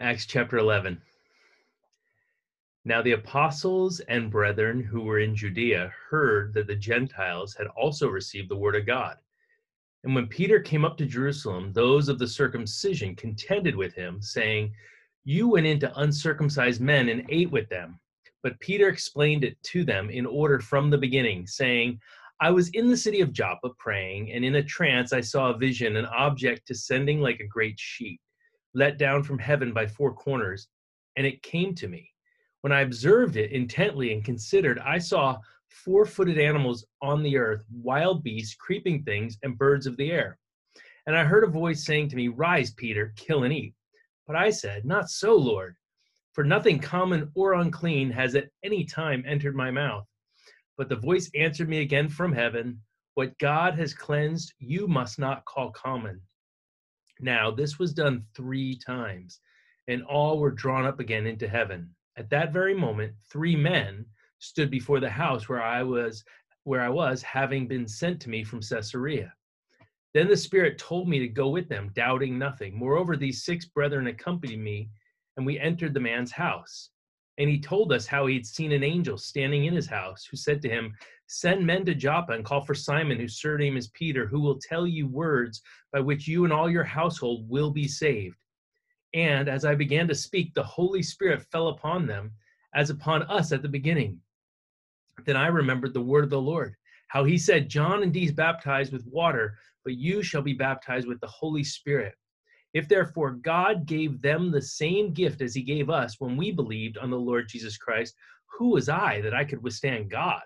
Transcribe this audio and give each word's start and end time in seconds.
Acts 0.00 0.26
chapter 0.26 0.58
11. 0.58 1.00
Now 2.84 3.00
the 3.00 3.12
apostles 3.12 4.00
and 4.00 4.28
brethren 4.28 4.82
who 4.82 5.02
were 5.02 5.20
in 5.20 5.36
Judea 5.36 5.92
heard 6.10 6.52
that 6.54 6.66
the 6.66 6.74
Gentiles 6.74 7.54
had 7.54 7.68
also 7.68 8.08
received 8.08 8.48
the 8.48 8.56
word 8.56 8.74
of 8.74 8.86
God. 8.86 9.18
And 10.02 10.12
when 10.12 10.26
Peter 10.26 10.58
came 10.58 10.84
up 10.84 10.96
to 10.98 11.06
Jerusalem, 11.06 11.72
those 11.72 12.08
of 12.08 12.18
the 12.18 12.26
circumcision 12.26 13.14
contended 13.14 13.76
with 13.76 13.94
him, 13.94 14.20
saying, 14.20 14.74
You 15.22 15.46
went 15.46 15.66
into 15.66 15.96
uncircumcised 15.96 16.80
men 16.80 17.08
and 17.08 17.24
ate 17.28 17.52
with 17.52 17.68
them. 17.68 18.00
But 18.42 18.58
Peter 18.58 18.88
explained 18.88 19.44
it 19.44 19.62
to 19.62 19.84
them 19.84 20.10
in 20.10 20.26
order 20.26 20.58
from 20.58 20.90
the 20.90 20.98
beginning, 20.98 21.46
saying, 21.46 22.00
I 22.40 22.50
was 22.50 22.68
in 22.70 22.88
the 22.88 22.96
city 22.96 23.20
of 23.20 23.32
Joppa 23.32 23.70
praying, 23.78 24.32
and 24.32 24.44
in 24.44 24.56
a 24.56 24.62
trance 24.62 25.12
I 25.12 25.20
saw 25.20 25.50
a 25.50 25.56
vision, 25.56 25.94
an 25.94 26.06
object 26.06 26.66
descending 26.66 27.20
like 27.20 27.38
a 27.38 27.46
great 27.46 27.78
sheet, 27.78 28.20
let 28.74 28.98
down 28.98 29.22
from 29.22 29.38
heaven 29.38 29.72
by 29.72 29.86
four 29.86 30.12
corners, 30.12 30.68
and 31.16 31.26
it 31.26 31.42
came 31.42 31.74
to 31.76 31.88
me. 31.88 32.10
When 32.60 32.72
I 32.72 32.80
observed 32.80 33.36
it 33.36 33.52
intently 33.52 34.12
and 34.12 34.24
considered, 34.24 34.78
I 34.80 34.98
saw 34.98 35.38
four 35.68 36.04
footed 36.06 36.38
animals 36.38 36.84
on 37.02 37.22
the 37.22 37.36
earth, 37.36 37.62
wild 37.70 38.22
beasts, 38.22 38.54
creeping 38.54 39.02
things, 39.02 39.38
and 39.42 39.58
birds 39.58 39.86
of 39.86 39.96
the 39.96 40.10
air. 40.10 40.38
And 41.06 41.16
I 41.16 41.24
heard 41.24 41.44
a 41.44 41.48
voice 41.48 41.84
saying 41.84 42.08
to 42.08 42.16
me, 42.16 42.28
Rise, 42.28 42.72
Peter, 42.72 43.12
kill 43.16 43.44
and 43.44 43.52
eat. 43.52 43.74
But 44.26 44.36
I 44.36 44.50
said, 44.50 44.84
Not 44.84 45.10
so, 45.10 45.36
Lord, 45.36 45.76
for 46.32 46.42
nothing 46.42 46.78
common 46.78 47.30
or 47.34 47.54
unclean 47.54 48.10
has 48.10 48.34
at 48.34 48.48
any 48.64 48.84
time 48.84 49.24
entered 49.26 49.54
my 49.54 49.70
mouth. 49.70 50.06
But 50.76 50.88
the 50.88 50.96
voice 50.96 51.30
answered 51.34 51.68
me 51.68 51.80
again 51.80 52.08
from 52.08 52.32
heaven, 52.32 52.80
What 53.14 53.38
God 53.38 53.74
has 53.74 53.94
cleansed, 53.94 54.54
you 54.58 54.88
must 54.88 55.18
not 55.18 55.44
call 55.44 55.70
common. 55.70 56.20
Now, 57.20 57.50
this 57.50 57.78
was 57.78 57.92
done 57.92 58.24
three 58.34 58.76
times, 58.76 59.40
and 59.88 60.02
all 60.04 60.38
were 60.38 60.50
drawn 60.50 60.84
up 60.84 61.00
again 61.00 61.26
into 61.26 61.48
heaven. 61.48 61.94
At 62.16 62.30
that 62.30 62.52
very 62.52 62.74
moment, 62.74 63.14
three 63.30 63.56
men 63.56 64.06
stood 64.38 64.70
before 64.70 65.00
the 65.00 65.10
house 65.10 65.48
where 65.48 65.62
I 65.62 65.82
was 65.82 66.24
where 66.64 66.80
I 66.80 66.88
was 66.88 67.22
having 67.22 67.68
been 67.68 67.86
sent 67.86 68.20
to 68.22 68.30
me 68.30 68.42
from 68.42 68.62
Caesarea. 68.62 69.34
Then 70.14 70.28
the 70.28 70.36
Spirit 70.36 70.78
told 70.78 71.08
me 71.08 71.18
to 71.18 71.28
go 71.28 71.50
with 71.50 71.68
them, 71.68 71.90
doubting 71.94 72.38
nothing. 72.38 72.74
Moreover, 72.74 73.16
these 73.16 73.44
six 73.44 73.66
brethren 73.66 74.06
accompanied 74.06 74.60
me, 74.60 74.88
and 75.36 75.44
we 75.44 75.58
entered 75.58 75.92
the 75.92 76.00
man's 76.00 76.32
house. 76.32 76.90
And 77.36 77.50
he 77.50 77.60
told 77.60 77.92
us 77.92 78.06
how 78.06 78.26
he 78.26 78.36
had 78.36 78.46
seen 78.46 78.72
an 78.72 78.84
angel 78.84 79.18
standing 79.18 79.66
in 79.66 79.74
his 79.74 79.88
house, 79.88 80.24
who 80.24 80.36
said 80.36 80.62
to 80.62 80.68
him, 80.68 80.94
Send 81.26 81.66
men 81.66 81.84
to 81.86 81.94
Joppa 81.94 82.32
and 82.32 82.44
call 82.44 82.60
for 82.60 82.74
Simon, 82.74 83.18
whose 83.18 83.40
surname 83.40 83.76
is 83.76 83.88
Peter, 83.88 84.26
who 84.26 84.40
will 84.40 84.58
tell 84.58 84.86
you 84.86 85.06
words 85.06 85.62
by 85.92 86.00
which 86.00 86.28
you 86.28 86.44
and 86.44 86.52
all 86.52 86.70
your 86.70 86.84
household 86.84 87.48
will 87.48 87.70
be 87.70 87.88
saved. 87.88 88.36
And 89.14 89.48
as 89.48 89.64
I 89.64 89.74
began 89.74 90.06
to 90.08 90.14
speak, 90.14 90.52
the 90.54 90.62
Holy 90.62 91.02
Spirit 91.02 91.46
fell 91.50 91.68
upon 91.68 92.06
them 92.06 92.32
as 92.74 92.90
upon 92.90 93.22
us 93.24 93.52
at 93.52 93.62
the 93.62 93.68
beginning. 93.68 94.20
Then 95.24 95.36
I 95.36 95.46
remembered 95.46 95.94
the 95.94 96.00
word 96.00 96.24
of 96.24 96.30
the 96.30 96.40
Lord, 96.40 96.74
how 97.08 97.24
he 97.24 97.38
said, 97.38 97.68
John 97.68 98.02
indeed 98.02 98.34
baptized 98.34 98.92
with 98.92 99.06
water, 99.06 99.56
but 99.84 99.94
you 99.94 100.22
shall 100.22 100.42
be 100.42 100.52
baptized 100.52 101.06
with 101.06 101.20
the 101.20 101.28
Holy 101.28 101.62
Spirit. 101.62 102.14
If 102.74 102.88
therefore 102.88 103.30
God 103.30 103.86
gave 103.86 104.20
them 104.20 104.50
the 104.50 104.60
same 104.60 105.12
gift 105.12 105.40
as 105.40 105.54
he 105.54 105.62
gave 105.62 105.88
us 105.88 106.18
when 106.18 106.36
we 106.36 106.50
believed 106.50 106.98
on 106.98 107.10
the 107.10 107.18
Lord 107.18 107.48
Jesus 107.48 107.78
Christ, 107.78 108.16
who 108.46 108.70
was 108.70 108.88
I 108.88 109.20
that 109.20 109.34
I 109.34 109.44
could 109.44 109.62
withstand 109.62 110.10
God? 110.10 110.42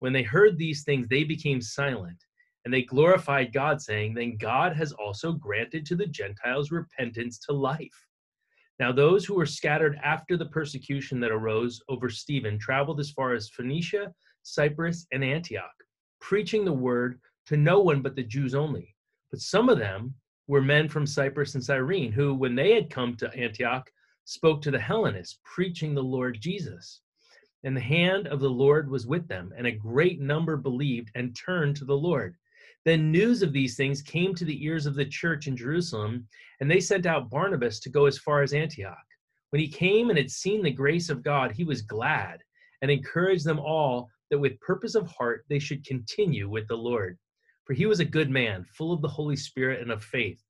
When 0.00 0.12
they 0.12 0.22
heard 0.22 0.58
these 0.58 0.84
things, 0.84 1.08
they 1.08 1.24
became 1.24 1.60
silent. 1.60 2.24
And 2.64 2.74
they 2.74 2.82
glorified 2.82 3.52
God, 3.52 3.80
saying, 3.80 4.14
Then 4.14 4.36
God 4.36 4.74
has 4.74 4.92
also 4.92 5.32
granted 5.32 5.86
to 5.86 5.96
the 5.96 6.06
Gentiles 6.06 6.70
repentance 6.70 7.38
to 7.40 7.52
life. 7.52 8.06
Now, 8.78 8.92
those 8.92 9.24
who 9.24 9.34
were 9.34 9.46
scattered 9.46 9.98
after 10.02 10.36
the 10.36 10.46
persecution 10.46 11.20
that 11.20 11.30
arose 11.30 11.80
over 11.88 12.10
Stephen 12.10 12.58
traveled 12.58 13.00
as 13.00 13.10
far 13.10 13.32
as 13.32 13.48
Phoenicia, 13.48 14.12
Cyprus, 14.42 15.06
and 15.12 15.24
Antioch, 15.24 15.74
preaching 16.20 16.64
the 16.64 16.72
word 16.72 17.20
to 17.46 17.56
no 17.56 17.80
one 17.80 18.02
but 18.02 18.16
the 18.16 18.22
Jews 18.22 18.54
only. 18.54 18.94
But 19.30 19.40
some 19.40 19.68
of 19.68 19.78
them 19.78 20.14
were 20.46 20.60
men 20.60 20.88
from 20.88 21.06
Cyprus 21.06 21.54
and 21.54 21.64
Cyrene, 21.64 22.12
who, 22.12 22.34
when 22.34 22.54
they 22.54 22.74
had 22.74 22.90
come 22.90 23.16
to 23.16 23.34
Antioch, 23.34 23.90
spoke 24.24 24.60
to 24.62 24.70
the 24.70 24.78
Hellenists, 24.78 25.38
preaching 25.44 25.94
the 25.94 26.02
Lord 26.02 26.38
Jesus. 26.40 27.00
And 27.66 27.76
the 27.76 27.80
hand 27.80 28.28
of 28.28 28.38
the 28.38 28.48
Lord 28.48 28.88
was 28.88 29.08
with 29.08 29.26
them, 29.26 29.52
and 29.56 29.66
a 29.66 29.72
great 29.72 30.20
number 30.20 30.56
believed 30.56 31.10
and 31.16 31.34
turned 31.34 31.74
to 31.76 31.84
the 31.84 31.96
Lord. 31.96 32.36
Then 32.84 33.10
news 33.10 33.42
of 33.42 33.52
these 33.52 33.76
things 33.76 34.02
came 34.02 34.36
to 34.36 34.44
the 34.44 34.64
ears 34.64 34.86
of 34.86 34.94
the 34.94 35.04
church 35.04 35.48
in 35.48 35.56
Jerusalem, 35.56 36.28
and 36.60 36.70
they 36.70 36.78
sent 36.78 37.06
out 37.06 37.28
Barnabas 37.28 37.80
to 37.80 37.90
go 37.90 38.06
as 38.06 38.18
far 38.18 38.42
as 38.42 38.52
Antioch. 38.52 39.04
When 39.50 39.58
he 39.58 39.66
came 39.66 40.10
and 40.10 40.16
had 40.16 40.30
seen 40.30 40.62
the 40.62 40.70
grace 40.70 41.08
of 41.08 41.24
God, 41.24 41.50
he 41.50 41.64
was 41.64 41.82
glad 41.82 42.38
and 42.82 42.90
encouraged 42.90 43.44
them 43.44 43.58
all 43.58 44.08
that 44.30 44.38
with 44.38 44.60
purpose 44.60 44.94
of 44.94 45.10
heart 45.10 45.44
they 45.48 45.58
should 45.58 45.84
continue 45.84 46.48
with 46.48 46.68
the 46.68 46.76
Lord. 46.76 47.18
For 47.64 47.74
he 47.74 47.86
was 47.86 47.98
a 47.98 48.04
good 48.04 48.30
man, 48.30 48.64
full 48.76 48.92
of 48.92 49.02
the 49.02 49.08
Holy 49.08 49.34
Spirit 49.34 49.82
and 49.82 49.90
of 49.90 50.04
faith, 50.04 50.40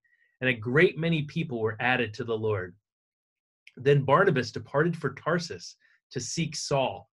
and 0.43 0.51
a 0.51 0.55
great 0.55 0.99
many 0.99 1.23
people 1.23 1.61
were 1.61 1.79
added 1.81 2.13
to 2.13 2.25
the 2.25 2.37
Lord. 2.37 2.77
Then 3.75 4.03
Barnabas 4.03 4.53
departed 4.53 4.95
for 4.95 5.15
Tarsus 5.15 5.77
to 6.11 6.21
seek 6.21 6.57
Saul, 6.57 7.09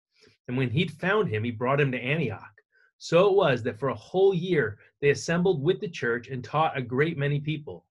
and 0.48 0.56
when 0.56 0.70
he'd 0.70 0.90
found 0.90 1.28
him, 1.28 1.44
he 1.44 1.52
brought 1.52 1.80
him 1.80 1.92
to 1.92 1.98
Antioch. 1.98 2.50
So 2.98 3.28
it 3.28 3.34
was 3.34 3.62
that 3.62 3.78
for 3.78 3.90
a 3.90 3.94
whole 3.94 4.34
year 4.34 4.78
they 5.00 5.10
assembled 5.10 5.62
with 5.62 5.80
the 5.80 5.88
church 5.88 6.28
and 6.28 6.42
taught 6.42 6.76
a 6.76 6.82
great 6.82 7.16
many 7.16 7.40
people. 7.40 7.86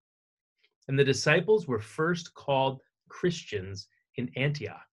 And 0.87 0.99
the 0.99 1.03
disciples 1.05 1.67
were 1.67 1.79
first 1.79 2.33
called 2.33 2.81
Christians 3.07 3.87
in 4.17 4.29
Antioch. 4.35 4.85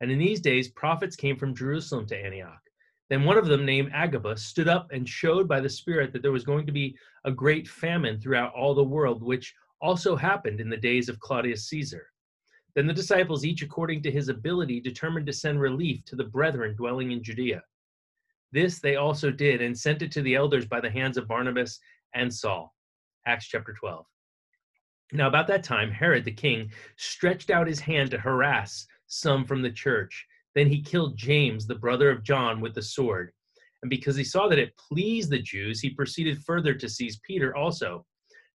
And 0.00 0.10
in 0.10 0.18
these 0.18 0.40
days, 0.40 0.68
prophets 0.68 1.14
came 1.14 1.36
from 1.36 1.54
Jerusalem 1.54 2.06
to 2.08 2.16
Antioch. 2.18 2.60
Then 3.08 3.24
one 3.24 3.38
of 3.38 3.46
them, 3.46 3.64
named 3.64 3.92
Agabus, 3.94 4.44
stood 4.44 4.68
up 4.68 4.88
and 4.92 5.08
showed 5.08 5.46
by 5.46 5.60
the 5.60 5.68
Spirit 5.68 6.12
that 6.12 6.22
there 6.22 6.32
was 6.32 6.44
going 6.44 6.66
to 6.66 6.72
be 6.72 6.96
a 7.24 7.30
great 7.30 7.68
famine 7.68 8.18
throughout 8.20 8.52
all 8.54 8.74
the 8.74 8.82
world, 8.82 9.22
which 9.22 9.54
also 9.80 10.16
happened 10.16 10.60
in 10.60 10.68
the 10.68 10.76
days 10.76 11.08
of 11.08 11.20
Claudius 11.20 11.68
Caesar. 11.68 12.06
Then 12.74 12.86
the 12.86 12.92
disciples, 12.92 13.44
each 13.44 13.62
according 13.62 14.02
to 14.02 14.10
his 14.10 14.28
ability, 14.28 14.80
determined 14.80 15.26
to 15.26 15.32
send 15.32 15.60
relief 15.60 16.04
to 16.06 16.16
the 16.16 16.24
brethren 16.24 16.76
dwelling 16.76 17.10
in 17.12 17.22
Judea. 17.22 17.62
This 18.52 18.78
they 18.78 18.96
also 18.96 19.30
did 19.30 19.60
and 19.60 19.78
sent 19.78 20.02
it 20.02 20.12
to 20.12 20.22
the 20.22 20.34
elders 20.34 20.66
by 20.66 20.80
the 20.80 20.90
hands 20.90 21.16
of 21.16 21.28
Barnabas 21.28 21.78
and 22.14 22.32
Saul. 22.32 22.74
Acts 23.26 23.46
chapter 23.46 23.72
12. 23.72 24.04
Now, 25.12 25.28
about 25.28 25.46
that 25.48 25.64
time, 25.64 25.90
Herod 25.90 26.24
the 26.24 26.32
king 26.32 26.70
stretched 26.96 27.50
out 27.50 27.66
his 27.66 27.80
hand 27.80 28.10
to 28.12 28.18
harass 28.18 28.86
some 29.06 29.44
from 29.44 29.62
the 29.62 29.72
church. 29.72 30.26
Then 30.54 30.68
he 30.68 30.82
killed 30.82 31.16
James, 31.16 31.66
the 31.66 31.74
brother 31.74 32.10
of 32.10 32.22
John, 32.22 32.60
with 32.60 32.74
the 32.74 32.82
sword. 32.82 33.32
And 33.82 33.90
because 33.90 34.16
he 34.16 34.24
saw 34.24 34.48
that 34.48 34.58
it 34.58 34.76
pleased 34.76 35.30
the 35.30 35.38
Jews, 35.38 35.80
he 35.80 35.90
proceeded 35.90 36.42
further 36.44 36.74
to 36.74 36.88
seize 36.88 37.20
Peter 37.24 37.56
also. 37.56 38.06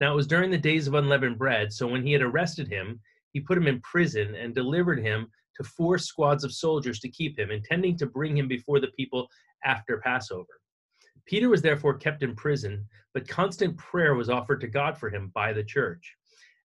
Now, 0.01 0.13
it 0.13 0.17
was 0.17 0.27
during 0.27 0.51
the 0.51 0.59
days 0.59 0.87
of 0.87 0.95
unleavened 0.95 1.39
bread, 1.39 1.73
so 1.73 1.87
when 1.87 2.05
he 2.05 2.13
had 2.13 2.23
arrested 2.23 2.69
him, 2.69 3.01
he 3.33 3.41
put 3.41 3.59
him 3.59 3.67
in 3.67 3.81
prison 3.81 4.35
and 4.35 4.55
delivered 4.55 5.01
him 5.01 5.29
to 5.57 5.65
four 5.65 5.99
squads 5.99 6.45
of 6.45 6.53
soldiers 6.53 7.01
to 7.01 7.09
keep 7.09 7.39
him, 7.39 7.51
intending 7.51 7.97
to 7.99 8.07
bring 8.07 8.37
him 8.37 8.49
before 8.49 8.81
the 8.81 8.93
people 8.97 9.29
after 9.65 9.99
Passover. 9.99 10.61
Peter 11.27 11.49
was 11.49 11.63
therefore 11.63 11.95
kept 11.95 12.23
in 12.23 12.35
prison, 12.35 12.87
but 13.15 13.29
constant 13.29 13.77
prayer 13.77 14.15
was 14.15 14.31
offered 14.31 14.61
to 14.61 14.67
God 14.67 14.97
for 14.97 15.11
him 15.11 15.31
by 15.35 15.53
the 15.53 15.65
church. 15.65 16.17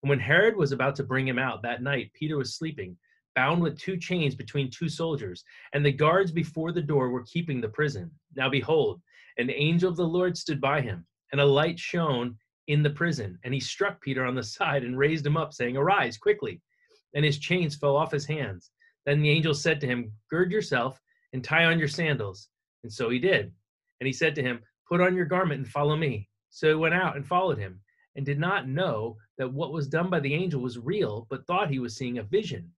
And 0.02 0.10
when 0.10 0.18
Herod 0.18 0.56
was 0.56 0.72
about 0.72 0.96
to 0.96 1.04
bring 1.04 1.26
him 1.26 1.38
out 1.38 1.62
that 1.62 1.82
night, 1.82 2.10
Peter 2.14 2.36
was 2.36 2.56
sleeping, 2.56 2.96
bound 3.34 3.62
with 3.62 3.78
two 3.78 3.96
chains 3.96 4.34
between 4.34 4.70
two 4.70 4.88
soldiers, 4.88 5.44
and 5.72 5.84
the 5.84 5.92
guards 5.92 6.32
before 6.32 6.72
the 6.72 6.82
door 6.82 7.10
were 7.10 7.24
keeping 7.24 7.60
the 7.60 7.68
prison. 7.68 8.10
Now 8.34 8.48
behold, 8.48 9.00
an 9.38 9.50
angel 9.50 9.90
of 9.90 9.96
the 9.96 10.06
Lord 10.06 10.36
stood 10.36 10.60
by 10.60 10.80
him, 10.80 11.06
and 11.32 11.40
a 11.40 11.44
light 11.44 11.78
shone 11.78 12.36
in 12.68 12.82
the 12.82 12.90
prison. 12.90 13.38
And 13.44 13.54
he 13.54 13.60
struck 13.60 14.00
Peter 14.00 14.24
on 14.24 14.34
the 14.34 14.42
side 14.56 14.84
and 14.84 14.98
raised 14.98 15.26
him 15.26 15.36
up, 15.36 15.52
saying, 15.52 15.76
Arise 15.76 16.18
quickly. 16.18 16.60
And 17.14 17.24
his 17.24 17.38
chains 17.38 17.76
fell 17.76 17.96
off 17.96 18.12
his 18.12 18.26
hands. 18.26 18.70
Then 19.04 19.22
the 19.22 19.30
angel 19.30 19.54
said 19.54 19.80
to 19.80 19.86
him, 19.86 20.12
Gird 20.30 20.50
yourself 20.50 21.00
and 21.32 21.42
tie 21.42 21.64
on 21.64 21.78
your 21.78 21.88
sandals. 21.88 22.48
And 22.82 22.92
so 22.92 23.08
he 23.08 23.18
did. 23.18 23.52
And 24.00 24.06
he 24.06 24.12
said 24.12 24.34
to 24.34 24.42
him, 24.42 24.60
Put 24.88 25.00
on 25.00 25.14
your 25.14 25.24
garment 25.24 25.58
and 25.58 25.68
follow 25.68 25.96
me. 25.96 26.28
So 26.50 26.68
he 26.68 26.74
went 26.74 26.94
out 26.94 27.16
and 27.16 27.26
followed 27.26 27.58
him, 27.58 27.80
and 28.14 28.24
did 28.24 28.38
not 28.38 28.68
know 28.68 29.16
that 29.38 29.52
what 29.52 29.72
was 29.72 29.88
done 29.88 30.08
by 30.08 30.20
the 30.20 30.34
angel 30.34 30.60
was 30.60 30.78
real, 30.78 31.26
but 31.28 31.46
thought 31.46 31.70
he 31.70 31.78
was 31.78 31.96
seeing 31.96 32.18
a 32.18 32.22
vision. 32.22 32.70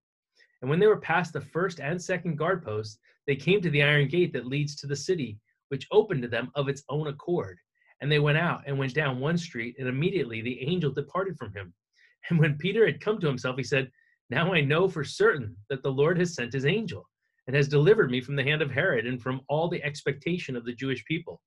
And 0.61 0.69
when 0.69 0.79
they 0.79 0.87
were 0.87 0.99
past 0.99 1.33
the 1.33 1.41
first 1.41 1.79
and 1.79 2.01
second 2.01 2.37
guard 2.37 2.63
posts, 2.63 2.99
they 3.25 3.35
came 3.35 3.61
to 3.61 3.69
the 3.69 3.83
iron 3.83 4.07
gate 4.07 4.33
that 4.33 4.47
leads 4.47 4.75
to 4.77 4.87
the 4.87 4.95
city, 4.95 5.39
which 5.69 5.87
opened 5.91 6.21
to 6.23 6.27
them 6.27 6.51
of 6.55 6.67
its 6.67 6.83
own 6.89 7.07
accord. 7.07 7.59
And 8.01 8.11
they 8.11 8.19
went 8.19 8.37
out 8.37 8.63
and 8.65 8.77
went 8.77 8.93
down 8.93 9.19
one 9.19 9.37
street, 9.37 9.75
and 9.79 9.87
immediately 9.87 10.41
the 10.41 10.61
angel 10.61 10.91
departed 10.91 11.37
from 11.37 11.53
him. 11.53 11.73
And 12.29 12.37
when 12.37 12.57
Peter 12.57 12.85
had 12.85 12.99
come 12.99 13.19
to 13.21 13.27
himself, 13.27 13.55
he 13.55 13.63
said, 13.63 13.89
Now 14.29 14.53
I 14.53 14.59
know 14.59 14.89
for 14.89 15.05
certain 15.05 15.55
that 15.69 15.83
the 15.83 15.91
Lord 15.91 16.19
has 16.19 16.35
sent 16.35 16.51
his 16.51 16.65
angel 16.65 17.09
and 17.47 17.55
has 17.55 17.69
delivered 17.69 18.11
me 18.11 18.19
from 18.21 18.35
the 18.35 18.43
hand 18.43 18.61
of 18.61 18.69
Herod 18.69 19.07
and 19.07 19.21
from 19.21 19.41
all 19.47 19.69
the 19.69 19.81
expectation 19.83 20.55
of 20.55 20.65
the 20.65 20.73
Jewish 20.73 21.03
people. 21.05 21.41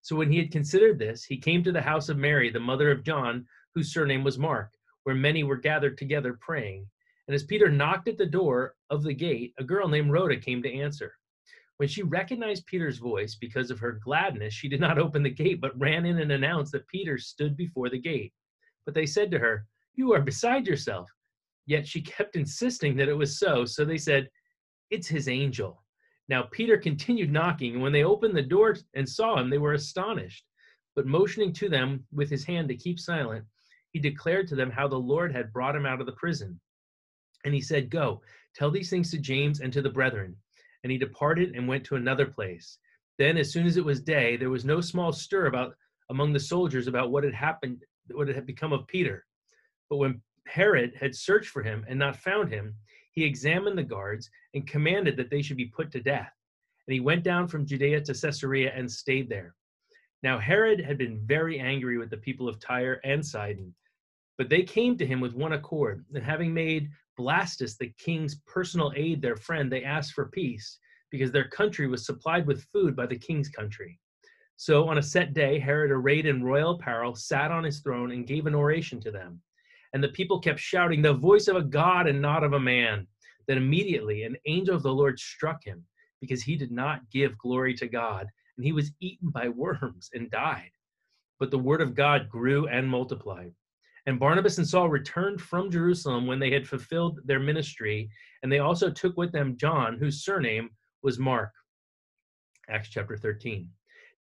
So 0.00 0.14
when 0.14 0.30
he 0.30 0.38
had 0.38 0.52
considered 0.52 0.98
this, 0.98 1.24
he 1.24 1.36
came 1.36 1.64
to 1.64 1.72
the 1.72 1.82
house 1.82 2.08
of 2.08 2.16
Mary, 2.16 2.48
the 2.48 2.60
mother 2.60 2.92
of 2.92 3.02
John, 3.02 3.44
whose 3.74 3.92
surname 3.92 4.22
was 4.22 4.38
Mark, 4.38 4.72
where 5.02 5.16
many 5.16 5.42
were 5.42 5.56
gathered 5.56 5.98
together 5.98 6.38
praying. 6.40 6.86
And 7.28 7.34
as 7.34 7.44
Peter 7.44 7.68
knocked 7.68 8.08
at 8.08 8.16
the 8.16 8.24
door 8.24 8.76
of 8.88 9.02
the 9.02 9.12
gate, 9.12 9.52
a 9.58 9.64
girl 9.64 9.88
named 9.88 10.12
Rhoda 10.12 10.36
came 10.36 10.62
to 10.62 10.72
answer. 10.72 11.12
When 11.78 11.88
she 11.88 12.02
recognized 12.02 12.66
Peter's 12.66 12.98
voice 12.98 13.34
because 13.34 13.70
of 13.70 13.78
her 13.80 13.92
gladness, 13.92 14.54
she 14.54 14.68
did 14.68 14.80
not 14.80 14.98
open 14.98 15.22
the 15.22 15.30
gate, 15.30 15.60
but 15.60 15.78
ran 15.78 16.06
in 16.06 16.18
and 16.20 16.32
announced 16.32 16.72
that 16.72 16.88
Peter 16.88 17.18
stood 17.18 17.56
before 17.56 17.90
the 17.90 17.98
gate. 17.98 18.32
But 18.86 18.94
they 18.94 19.04
said 19.04 19.30
to 19.32 19.38
her, 19.38 19.66
You 19.94 20.14
are 20.14 20.22
beside 20.22 20.66
yourself. 20.66 21.10
Yet 21.66 21.86
she 21.86 22.00
kept 22.00 22.36
insisting 22.36 22.96
that 22.96 23.08
it 23.08 23.16
was 23.16 23.38
so. 23.38 23.64
So 23.66 23.84
they 23.84 23.98
said, 23.98 24.30
It's 24.90 25.08
his 25.08 25.28
angel. 25.28 25.82
Now 26.28 26.44
Peter 26.50 26.78
continued 26.78 27.30
knocking, 27.30 27.74
and 27.74 27.82
when 27.82 27.92
they 27.92 28.04
opened 28.04 28.36
the 28.36 28.42
door 28.42 28.76
and 28.94 29.08
saw 29.08 29.38
him, 29.38 29.50
they 29.50 29.58
were 29.58 29.74
astonished. 29.74 30.44
But 30.94 31.06
motioning 31.06 31.52
to 31.54 31.68
them 31.68 32.06
with 32.10 32.30
his 32.30 32.44
hand 32.44 32.68
to 32.68 32.76
keep 32.76 32.98
silent, 32.98 33.44
he 33.92 33.98
declared 33.98 34.48
to 34.48 34.54
them 34.54 34.70
how 34.70 34.88
the 34.88 34.96
Lord 34.96 35.30
had 35.30 35.52
brought 35.52 35.76
him 35.76 35.84
out 35.84 36.00
of 36.00 36.06
the 36.06 36.12
prison. 36.12 36.58
And 37.44 37.52
he 37.52 37.60
said, 37.60 37.90
Go, 37.90 38.22
tell 38.54 38.70
these 38.70 38.88
things 38.88 39.10
to 39.10 39.18
James 39.18 39.60
and 39.60 39.72
to 39.74 39.82
the 39.82 39.90
brethren. 39.90 40.36
And 40.82 40.92
he 40.92 40.98
departed 40.98 41.54
and 41.54 41.66
went 41.66 41.84
to 41.84 41.96
another 41.96 42.26
place. 42.26 42.78
Then, 43.18 43.36
as 43.36 43.52
soon 43.52 43.66
as 43.66 43.76
it 43.76 43.84
was 43.84 44.00
day, 44.00 44.36
there 44.36 44.50
was 44.50 44.64
no 44.64 44.80
small 44.80 45.12
stir 45.12 45.46
about 45.46 45.74
among 46.10 46.32
the 46.32 46.40
soldiers 46.40 46.86
about 46.86 47.10
what 47.10 47.24
had 47.24 47.34
happened, 47.34 47.82
what 48.12 48.28
had 48.28 48.46
become 48.46 48.72
of 48.72 48.86
Peter. 48.86 49.24
But 49.88 49.96
when 49.96 50.20
Herod 50.46 50.94
had 50.98 51.14
searched 51.14 51.50
for 51.50 51.62
him 51.62 51.84
and 51.88 51.98
not 51.98 52.16
found 52.16 52.50
him, 52.50 52.74
he 53.12 53.24
examined 53.24 53.78
the 53.78 53.82
guards 53.82 54.30
and 54.54 54.66
commanded 54.66 55.16
that 55.16 55.30
they 55.30 55.42
should 55.42 55.56
be 55.56 55.66
put 55.66 55.90
to 55.92 56.00
death. 56.00 56.32
And 56.86 56.94
he 56.94 57.00
went 57.00 57.24
down 57.24 57.48
from 57.48 57.66
Judea 57.66 58.02
to 58.02 58.14
Caesarea 58.14 58.72
and 58.74 58.90
stayed 58.90 59.28
there. 59.28 59.54
Now 60.22 60.38
Herod 60.38 60.80
had 60.80 60.98
been 60.98 61.20
very 61.26 61.58
angry 61.58 61.98
with 61.98 62.10
the 62.10 62.16
people 62.18 62.48
of 62.48 62.60
Tyre 62.60 63.00
and 63.04 63.24
Sidon, 63.24 63.74
but 64.38 64.48
they 64.48 64.62
came 64.62 64.96
to 64.98 65.06
him 65.06 65.20
with 65.20 65.34
one 65.34 65.52
accord, 65.52 66.04
and 66.14 66.22
having 66.22 66.52
made 66.52 66.90
Blastus, 67.18 67.76
the 67.78 67.92
king's 67.98 68.36
personal 68.46 68.92
aide 68.94 69.22
their 69.22 69.36
friend, 69.36 69.72
they 69.72 69.84
asked 69.84 70.12
for 70.12 70.26
peace 70.26 70.78
because 71.10 71.32
their 71.32 71.48
country 71.48 71.86
was 71.86 72.04
supplied 72.04 72.46
with 72.46 72.66
food 72.72 72.94
by 72.94 73.06
the 73.06 73.18
king's 73.18 73.48
country. 73.48 73.98
So 74.56 74.88
on 74.88 74.98
a 74.98 75.02
set 75.02 75.34
day, 75.34 75.58
Herod, 75.58 75.90
arrayed 75.90 76.26
in 76.26 76.42
royal 76.42 76.72
apparel, 76.72 77.14
sat 77.14 77.50
on 77.50 77.64
his 77.64 77.80
throne 77.80 78.12
and 78.12 78.26
gave 78.26 78.46
an 78.46 78.54
oration 78.54 79.00
to 79.00 79.10
them. 79.10 79.40
And 79.92 80.02
the 80.02 80.08
people 80.08 80.40
kept 80.40 80.58
shouting, 80.58 81.00
The 81.00 81.14
voice 81.14 81.48
of 81.48 81.56
a 81.56 81.62
God 81.62 82.06
and 82.06 82.20
not 82.20 82.44
of 82.44 82.54
a 82.54 82.60
man. 82.60 83.06
Then 83.46 83.58
immediately 83.58 84.24
an 84.24 84.36
angel 84.46 84.74
of 84.74 84.82
the 84.82 84.92
Lord 84.92 85.18
struck 85.18 85.62
him 85.62 85.84
because 86.20 86.42
he 86.42 86.56
did 86.56 86.72
not 86.72 87.08
give 87.10 87.38
glory 87.38 87.74
to 87.74 87.86
God, 87.86 88.26
and 88.56 88.64
he 88.64 88.72
was 88.72 88.92
eaten 89.00 89.30
by 89.30 89.48
worms 89.48 90.10
and 90.14 90.30
died. 90.30 90.70
But 91.38 91.50
the 91.50 91.58
word 91.58 91.80
of 91.80 91.94
God 91.94 92.28
grew 92.28 92.66
and 92.66 92.88
multiplied. 92.88 93.52
And 94.06 94.20
Barnabas 94.20 94.58
and 94.58 94.66
Saul 94.66 94.88
returned 94.88 95.40
from 95.40 95.70
Jerusalem 95.70 96.26
when 96.26 96.38
they 96.38 96.52
had 96.52 96.66
fulfilled 96.66 97.18
their 97.24 97.40
ministry, 97.40 98.08
and 98.42 98.50
they 98.50 98.60
also 98.60 98.88
took 98.88 99.16
with 99.16 99.32
them 99.32 99.56
John, 99.56 99.98
whose 99.98 100.24
surname 100.24 100.70
was 101.02 101.18
Mark. 101.18 101.52
Acts 102.68 102.88
chapter 102.88 103.16
13. 103.16 103.68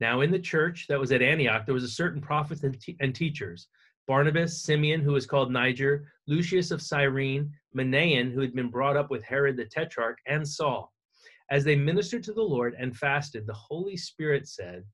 Now, 0.00 0.22
in 0.22 0.30
the 0.30 0.38
church 0.38 0.86
that 0.88 0.98
was 0.98 1.12
at 1.12 1.22
Antioch, 1.22 1.66
there 1.66 1.74
was 1.74 1.84
a 1.84 1.88
certain 1.88 2.20
prophet 2.20 2.62
and, 2.62 2.82
and 3.00 3.14
teachers 3.14 3.68
Barnabas, 4.06 4.62
Simeon, 4.62 5.00
who 5.00 5.12
was 5.12 5.24
called 5.24 5.50
Niger, 5.50 6.06
Lucius 6.26 6.70
of 6.70 6.82
Cyrene, 6.82 7.50
Manaen, 7.74 8.30
who 8.32 8.40
had 8.40 8.54
been 8.54 8.68
brought 8.68 8.98
up 8.98 9.10
with 9.10 9.22
Herod 9.22 9.56
the 9.56 9.64
Tetrarch, 9.64 10.18
and 10.26 10.46
Saul. 10.46 10.92
As 11.50 11.64
they 11.64 11.76
ministered 11.76 12.22
to 12.24 12.34
the 12.34 12.42
Lord 12.42 12.74
and 12.78 12.94
fasted, 12.94 13.46
the 13.46 13.54
Holy 13.54 13.96
Spirit 13.96 14.46
said, 14.46 14.84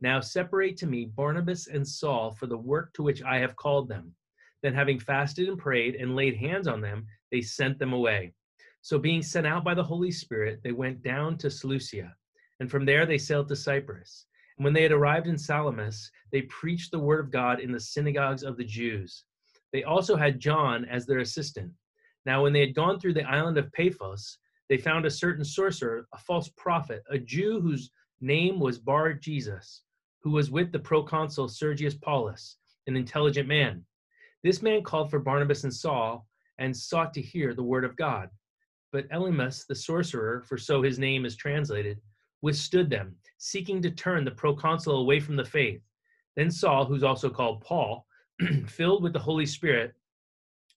Now 0.00 0.18
separate 0.18 0.76
to 0.78 0.86
me 0.86 1.04
Barnabas 1.04 1.68
and 1.68 1.86
Saul 1.86 2.32
for 2.32 2.46
the 2.46 2.58
work 2.58 2.92
to 2.94 3.04
which 3.04 3.22
I 3.22 3.38
have 3.38 3.54
called 3.54 3.88
them. 3.88 4.15
Then, 4.62 4.74
having 4.74 4.98
fasted 4.98 5.48
and 5.48 5.58
prayed 5.58 5.96
and 5.96 6.16
laid 6.16 6.36
hands 6.36 6.66
on 6.66 6.80
them, 6.80 7.06
they 7.30 7.40
sent 7.40 7.78
them 7.78 7.92
away. 7.92 8.32
So, 8.82 8.98
being 8.98 9.22
sent 9.22 9.46
out 9.46 9.64
by 9.64 9.74
the 9.74 9.84
Holy 9.84 10.10
Spirit, 10.10 10.60
they 10.62 10.72
went 10.72 11.02
down 11.02 11.36
to 11.38 11.50
Seleucia, 11.50 12.14
and 12.60 12.70
from 12.70 12.84
there 12.84 13.04
they 13.04 13.18
sailed 13.18 13.48
to 13.48 13.56
Cyprus. 13.56 14.26
And 14.56 14.64
when 14.64 14.72
they 14.72 14.82
had 14.82 14.92
arrived 14.92 15.26
in 15.26 15.36
Salamis, 15.36 16.10
they 16.32 16.42
preached 16.42 16.90
the 16.90 16.98
word 16.98 17.20
of 17.20 17.30
God 17.30 17.60
in 17.60 17.72
the 17.72 17.80
synagogues 17.80 18.42
of 18.42 18.56
the 18.56 18.64
Jews. 18.64 19.24
They 19.72 19.84
also 19.84 20.16
had 20.16 20.40
John 20.40 20.84
as 20.86 21.04
their 21.04 21.18
assistant. 21.18 21.72
Now, 22.24 22.42
when 22.42 22.52
they 22.52 22.60
had 22.60 22.74
gone 22.74 22.98
through 22.98 23.14
the 23.14 23.28
island 23.28 23.58
of 23.58 23.72
Paphos, 23.72 24.38
they 24.68 24.76
found 24.76 25.04
a 25.04 25.10
certain 25.10 25.44
sorcerer, 25.44 26.08
a 26.12 26.18
false 26.18 26.48
prophet, 26.56 27.02
a 27.10 27.18
Jew 27.18 27.60
whose 27.60 27.90
name 28.20 28.58
was 28.58 28.78
Bar 28.78 29.12
Jesus, 29.12 29.82
who 30.22 30.30
was 30.30 30.50
with 30.50 30.72
the 30.72 30.78
proconsul 30.78 31.48
Sergius 31.48 31.94
Paulus, 31.94 32.56
an 32.86 32.96
intelligent 32.96 33.46
man. 33.46 33.84
This 34.46 34.62
man 34.62 34.84
called 34.84 35.10
for 35.10 35.18
Barnabas 35.18 35.64
and 35.64 35.74
Saul 35.74 36.24
and 36.58 36.76
sought 36.76 37.12
to 37.14 37.20
hear 37.20 37.52
the 37.52 37.64
word 37.64 37.84
of 37.84 37.96
God. 37.96 38.30
But 38.92 39.08
Elymas, 39.08 39.66
the 39.66 39.74
sorcerer, 39.74 40.44
for 40.46 40.56
so 40.56 40.82
his 40.82 41.00
name 41.00 41.26
is 41.26 41.34
translated, 41.34 42.00
withstood 42.42 42.88
them, 42.88 43.16
seeking 43.38 43.82
to 43.82 43.90
turn 43.90 44.24
the 44.24 44.30
proconsul 44.30 44.98
away 44.98 45.18
from 45.18 45.34
the 45.34 45.44
faith. 45.44 45.80
Then 46.36 46.48
Saul, 46.48 46.84
who's 46.84 47.02
also 47.02 47.28
called 47.28 47.60
Paul, 47.62 48.06
filled 48.68 49.02
with 49.02 49.12
the 49.12 49.18
Holy 49.18 49.46
Spirit, 49.46 49.94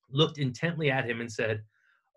looked 0.09 0.39
intently 0.39 0.89
at 0.89 1.07
him 1.07 1.21
and 1.21 1.31
said, 1.31 1.61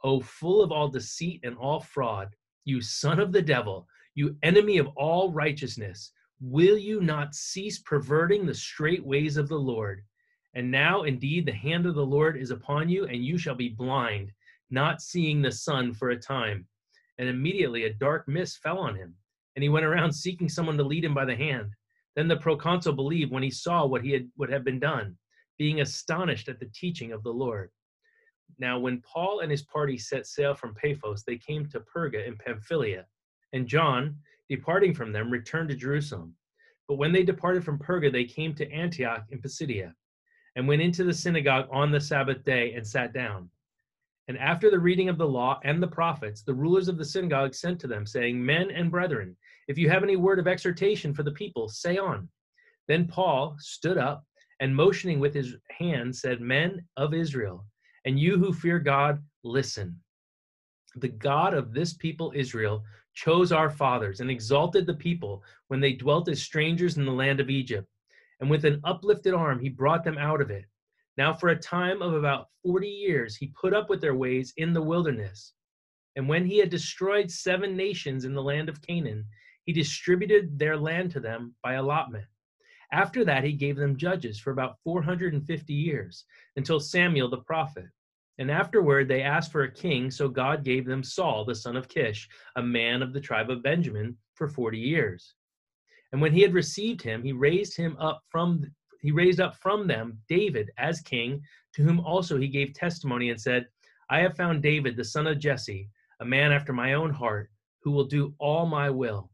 O 0.04 0.22
full 0.22 0.62
of 0.62 0.72
all 0.72 0.88
deceit 0.88 1.40
and 1.44 1.58
all 1.58 1.80
fraud, 1.80 2.34
you 2.64 2.80
son 2.80 3.20
of 3.20 3.30
the 3.30 3.42
devil, 3.42 3.86
you 4.14 4.38
enemy 4.42 4.78
of 4.78 4.88
all 4.96 5.30
righteousness, 5.30 6.12
will 6.40 6.78
you 6.78 7.02
not 7.02 7.34
cease 7.34 7.78
perverting 7.78 8.46
the 8.46 8.54
straight 8.54 9.04
ways 9.04 9.36
of 9.36 9.50
the 9.50 9.60
Lord? 9.60 10.02
And 10.54 10.70
now, 10.70 11.04
indeed, 11.04 11.46
the 11.46 11.52
hand 11.52 11.86
of 11.86 11.94
the 11.94 12.04
Lord 12.04 12.36
is 12.36 12.50
upon 12.50 12.88
you, 12.90 13.06
and 13.06 13.24
you 13.24 13.38
shall 13.38 13.54
be 13.54 13.70
blind, 13.70 14.32
not 14.70 15.00
seeing 15.00 15.40
the 15.40 15.50
sun 15.50 15.94
for 15.94 16.10
a 16.10 16.18
time. 16.18 16.66
And 17.18 17.28
immediately 17.28 17.84
a 17.84 17.94
dark 17.94 18.28
mist 18.28 18.58
fell 18.58 18.78
on 18.78 18.94
him, 18.94 19.14
and 19.56 19.62
he 19.62 19.70
went 19.70 19.86
around 19.86 20.12
seeking 20.12 20.48
someone 20.48 20.76
to 20.76 20.82
lead 20.82 21.04
him 21.04 21.14
by 21.14 21.24
the 21.24 21.36
hand. 21.36 21.72
Then 22.16 22.28
the 22.28 22.36
proconsul 22.36 22.92
believed 22.92 23.32
when 23.32 23.42
he 23.42 23.50
saw 23.50 23.86
what 23.86 24.02
he 24.02 24.10
had 24.10 24.30
what 24.36 24.50
had 24.50 24.64
been 24.64 24.78
done, 24.78 25.16
being 25.56 25.80
astonished 25.80 26.48
at 26.48 26.60
the 26.60 26.70
teaching 26.74 27.12
of 27.12 27.22
the 27.22 27.32
Lord. 27.32 27.70
Now, 28.58 28.78
when 28.78 29.00
Paul 29.00 29.40
and 29.40 29.50
his 29.50 29.62
party 29.62 29.96
set 29.96 30.26
sail 30.26 30.54
from 30.54 30.74
Paphos, 30.74 31.24
they 31.24 31.38
came 31.38 31.66
to 31.70 31.80
Perga 31.80 32.26
in 32.26 32.36
Pamphylia, 32.36 33.06
and 33.54 33.66
John, 33.66 34.18
departing 34.50 34.92
from 34.92 35.12
them, 35.12 35.30
returned 35.30 35.70
to 35.70 35.76
Jerusalem. 35.76 36.36
But 36.88 36.96
when 36.96 37.12
they 37.12 37.22
departed 37.22 37.64
from 37.64 37.78
Perga, 37.78 38.12
they 38.12 38.24
came 38.24 38.54
to 38.56 38.70
Antioch 38.70 39.24
in 39.30 39.40
Pisidia 39.40 39.94
and 40.56 40.68
went 40.68 40.82
into 40.82 41.04
the 41.04 41.14
synagogue 41.14 41.66
on 41.70 41.90
the 41.90 42.00
Sabbath 42.00 42.44
day 42.44 42.74
and 42.74 42.86
sat 42.86 43.12
down. 43.12 43.48
And 44.28 44.38
after 44.38 44.70
the 44.70 44.78
reading 44.78 45.08
of 45.08 45.18
the 45.18 45.26
law 45.26 45.58
and 45.64 45.82
the 45.82 45.88
prophets, 45.88 46.42
the 46.42 46.54
rulers 46.54 46.88
of 46.88 46.96
the 46.96 47.04
synagogue 47.04 47.54
sent 47.54 47.80
to 47.80 47.86
them, 47.86 48.06
saying, 48.06 48.44
Men 48.44 48.70
and 48.70 48.90
brethren, 48.90 49.36
if 49.68 49.78
you 49.78 49.88
have 49.90 50.02
any 50.02 50.16
word 50.16 50.38
of 50.38 50.46
exhortation 50.46 51.12
for 51.12 51.22
the 51.22 51.32
people, 51.32 51.68
say 51.68 51.98
on. 51.98 52.28
Then 52.88 53.06
Paul 53.06 53.56
stood 53.58 53.98
up 53.98 54.24
and 54.60 54.74
motioning 54.74 55.18
with 55.18 55.34
his 55.34 55.56
hand 55.70 56.14
said, 56.14 56.40
Men 56.40 56.84
of 56.96 57.14
Israel, 57.14 57.66
and 58.04 58.18
you 58.18 58.38
who 58.38 58.52
fear 58.52 58.78
God, 58.78 59.22
listen. 59.42 59.98
The 60.96 61.08
God 61.08 61.54
of 61.54 61.72
this 61.72 61.94
people, 61.94 62.32
Israel, 62.34 62.84
chose 63.14 63.50
our 63.50 63.70
fathers 63.70 64.20
and 64.20 64.30
exalted 64.30 64.86
the 64.86 64.94
people 64.94 65.42
when 65.68 65.80
they 65.80 65.92
dwelt 65.92 66.28
as 66.28 66.42
strangers 66.42 66.96
in 66.96 67.04
the 67.04 67.12
land 67.12 67.40
of 67.40 67.50
Egypt 67.50 67.88
and 68.42 68.50
with 68.50 68.64
an 68.64 68.80
uplifted 68.82 69.32
arm 69.32 69.60
he 69.60 69.68
brought 69.68 70.02
them 70.02 70.18
out 70.18 70.40
of 70.42 70.50
it. 70.50 70.64
Now, 71.16 71.32
for 71.32 71.50
a 71.50 71.58
time 71.58 72.02
of 72.02 72.12
about 72.12 72.48
40 72.64 72.88
years, 72.88 73.36
he 73.36 73.54
put 73.58 73.72
up 73.72 73.88
with 73.88 74.00
their 74.00 74.16
ways 74.16 74.52
in 74.56 74.72
the 74.72 74.82
wilderness. 74.82 75.54
And 76.16 76.28
when 76.28 76.44
he 76.44 76.58
had 76.58 76.68
destroyed 76.68 77.30
seven 77.30 77.76
nations 77.76 78.24
in 78.24 78.34
the 78.34 78.42
land 78.42 78.68
of 78.68 78.82
Canaan, 78.82 79.24
he 79.64 79.72
distributed 79.72 80.58
their 80.58 80.76
land 80.76 81.12
to 81.12 81.20
them 81.20 81.54
by 81.62 81.74
allotment. 81.74 82.24
After 82.90 83.24
that, 83.24 83.44
he 83.44 83.52
gave 83.52 83.76
them 83.76 83.96
judges 83.96 84.40
for 84.40 84.50
about 84.50 84.76
450 84.82 85.72
years, 85.72 86.24
until 86.56 86.80
Samuel 86.80 87.30
the 87.30 87.38
prophet. 87.38 87.86
And 88.38 88.50
afterward, 88.50 89.06
they 89.06 89.22
asked 89.22 89.52
for 89.52 89.62
a 89.62 89.72
king, 89.72 90.10
so 90.10 90.28
God 90.28 90.64
gave 90.64 90.84
them 90.84 91.04
Saul, 91.04 91.44
the 91.44 91.54
son 91.54 91.76
of 91.76 91.88
Kish, 91.88 92.28
a 92.56 92.62
man 92.62 93.02
of 93.02 93.12
the 93.12 93.20
tribe 93.20 93.50
of 93.50 93.62
Benjamin, 93.62 94.16
for 94.34 94.48
40 94.48 94.78
years. 94.78 95.34
And 96.12 96.20
when 96.20 96.32
he 96.32 96.42
had 96.42 96.52
received 96.52 97.02
him, 97.02 97.22
he 97.22 97.32
raised 97.32 97.76
him 97.76 97.96
up 97.98 98.22
from 98.28 98.64
he 99.00 99.10
raised 99.10 99.40
up 99.40 99.56
from 99.56 99.88
them 99.88 100.18
David 100.28 100.70
as 100.78 101.00
king, 101.00 101.42
to 101.74 101.82
whom 101.82 101.98
also 102.00 102.38
he 102.38 102.46
gave 102.46 102.72
testimony 102.72 103.30
and 103.30 103.40
said, 103.40 103.66
I 104.08 104.20
have 104.20 104.36
found 104.36 104.62
David, 104.62 104.96
the 104.96 105.04
son 105.04 105.26
of 105.26 105.40
Jesse, 105.40 105.88
a 106.20 106.24
man 106.24 106.52
after 106.52 106.72
my 106.72 106.92
own 106.92 107.10
heart, 107.10 107.50
who 107.82 107.90
will 107.90 108.04
do 108.04 108.34
all 108.38 108.64
my 108.66 108.90
will. 108.90 109.30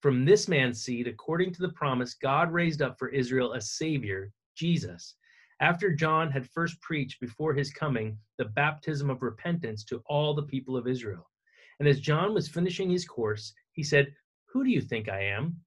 From 0.00 0.24
this 0.24 0.48
man's 0.48 0.82
seed, 0.82 1.06
according 1.06 1.52
to 1.52 1.62
the 1.62 1.72
promise, 1.74 2.14
God 2.14 2.50
raised 2.50 2.82
up 2.82 2.98
for 2.98 3.10
Israel 3.10 3.52
a 3.52 3.60
Savior, 3.60 4.32
Jesus, 4.56 5.14
after 5.60 5.94
John 5.94 6.28
had 6.30 6.48
first 6.48 6.80
preached 6.80 7.20
before 7.20 7.54
his 7.54 7.72
coming 7.72 8.18
the 8.38 8.46
baptism 8.46 9.08
of 9.08 9.22
repentance 9.22 9.84
to 9.84 10.02
all 10.06 10.34
the 10.34 10.42
people 10.42 10.76
of 10.76 10.88
Israel. 10.88 11.30
And 11.78 11.86
as 11.86 12.00
John 12.00 12.34
was 12.34 12.48
finishing 12.48 12.90
his 12.90 13.06
course, 13.06 13.52
he 13.70 13.84
said, 13.84 14.12
Who 14.46 14.64
do 14.64 14.70
you 14.70 14.80
think 14.80 15.08
I 15.08 15.22
am? 15.22 15.60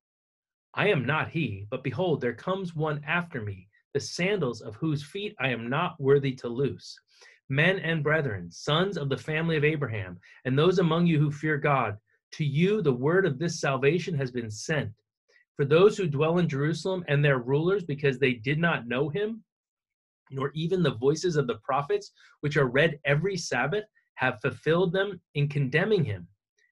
I 0.77 0.89
am 0.89 1.05
not 1.05 1.29
he, 1.29 1.65
but 1.70 1.84
behold, 1.84 2.20
there 2.20 2.34
comes 2.34 2.75
one 2.75 3.01
after 3.08 3.41
me, 3.41 3.70
the 3.94 4.00
sandals 4.00 4.62
of 4.62 4.75
whose 4.75 5.03
feet 5.03 5.34
I 5.39 5.48
am 5.50 5.70
not 5.70 6.00
worthy 6.00 6.34
to 6.36 6.50
loose. 6.50 7.00
men 7.50 7.79
and 7.79 8.03
brethren, 8.03 8.51
sons 8.51 8.98
of 8.98 9.08
the 9.10 9.17
family 9.17 9.55
of 9.55 9.63
Abraham, 9.63 10.20
and 10.44 10.58
those 10.58 10.79
among 10.79 11.05
you 11.05 11.20
who 11.20 11.32
fear 11.32 11.58
God, 11.58 11.98
to 12.32 12.44
you 12.44 12.82
the 12.82 12.94
word 12.94 13.25
of 13.25 13.39
this 13.39 13.60
salvation 13.60 14.15
has 14.15 14.32
been 14.32 14.50
sent. 14.50 14.91
For 15.55 15.63
those 15.63 15.96
who 15.96 16.08
dwell 16.08 16.39
in 16.39 16.50
Jerusalem 16.50 17.05
and 17.08 17.24
their 17.24 17.39
rulers, 17.39 17.84
because 17.86 18.20
they 18.20 18.34
did 18.34 18.60
not 18.60 18.88
know 18.88 19.10
him, 19.10 19.44
nor 20.32 20.51
even 20.53 20.84
the 20.84 20.96
voices 20.96 21.38
of 21.38 21.48
the 21.48 21.60
prophets, 21.60 22.12
which 22.41 22.58
are 22.58 22.67
read 22.67 23.00
every 23.05 23.38
Sabbath, 23.38 23.86
have 24.15 24.41
fulfilled 24.41 24.91
them 24.91 25.22
in 25.36 25.48
condemning 25.48 26.03
him. 26.03 26.27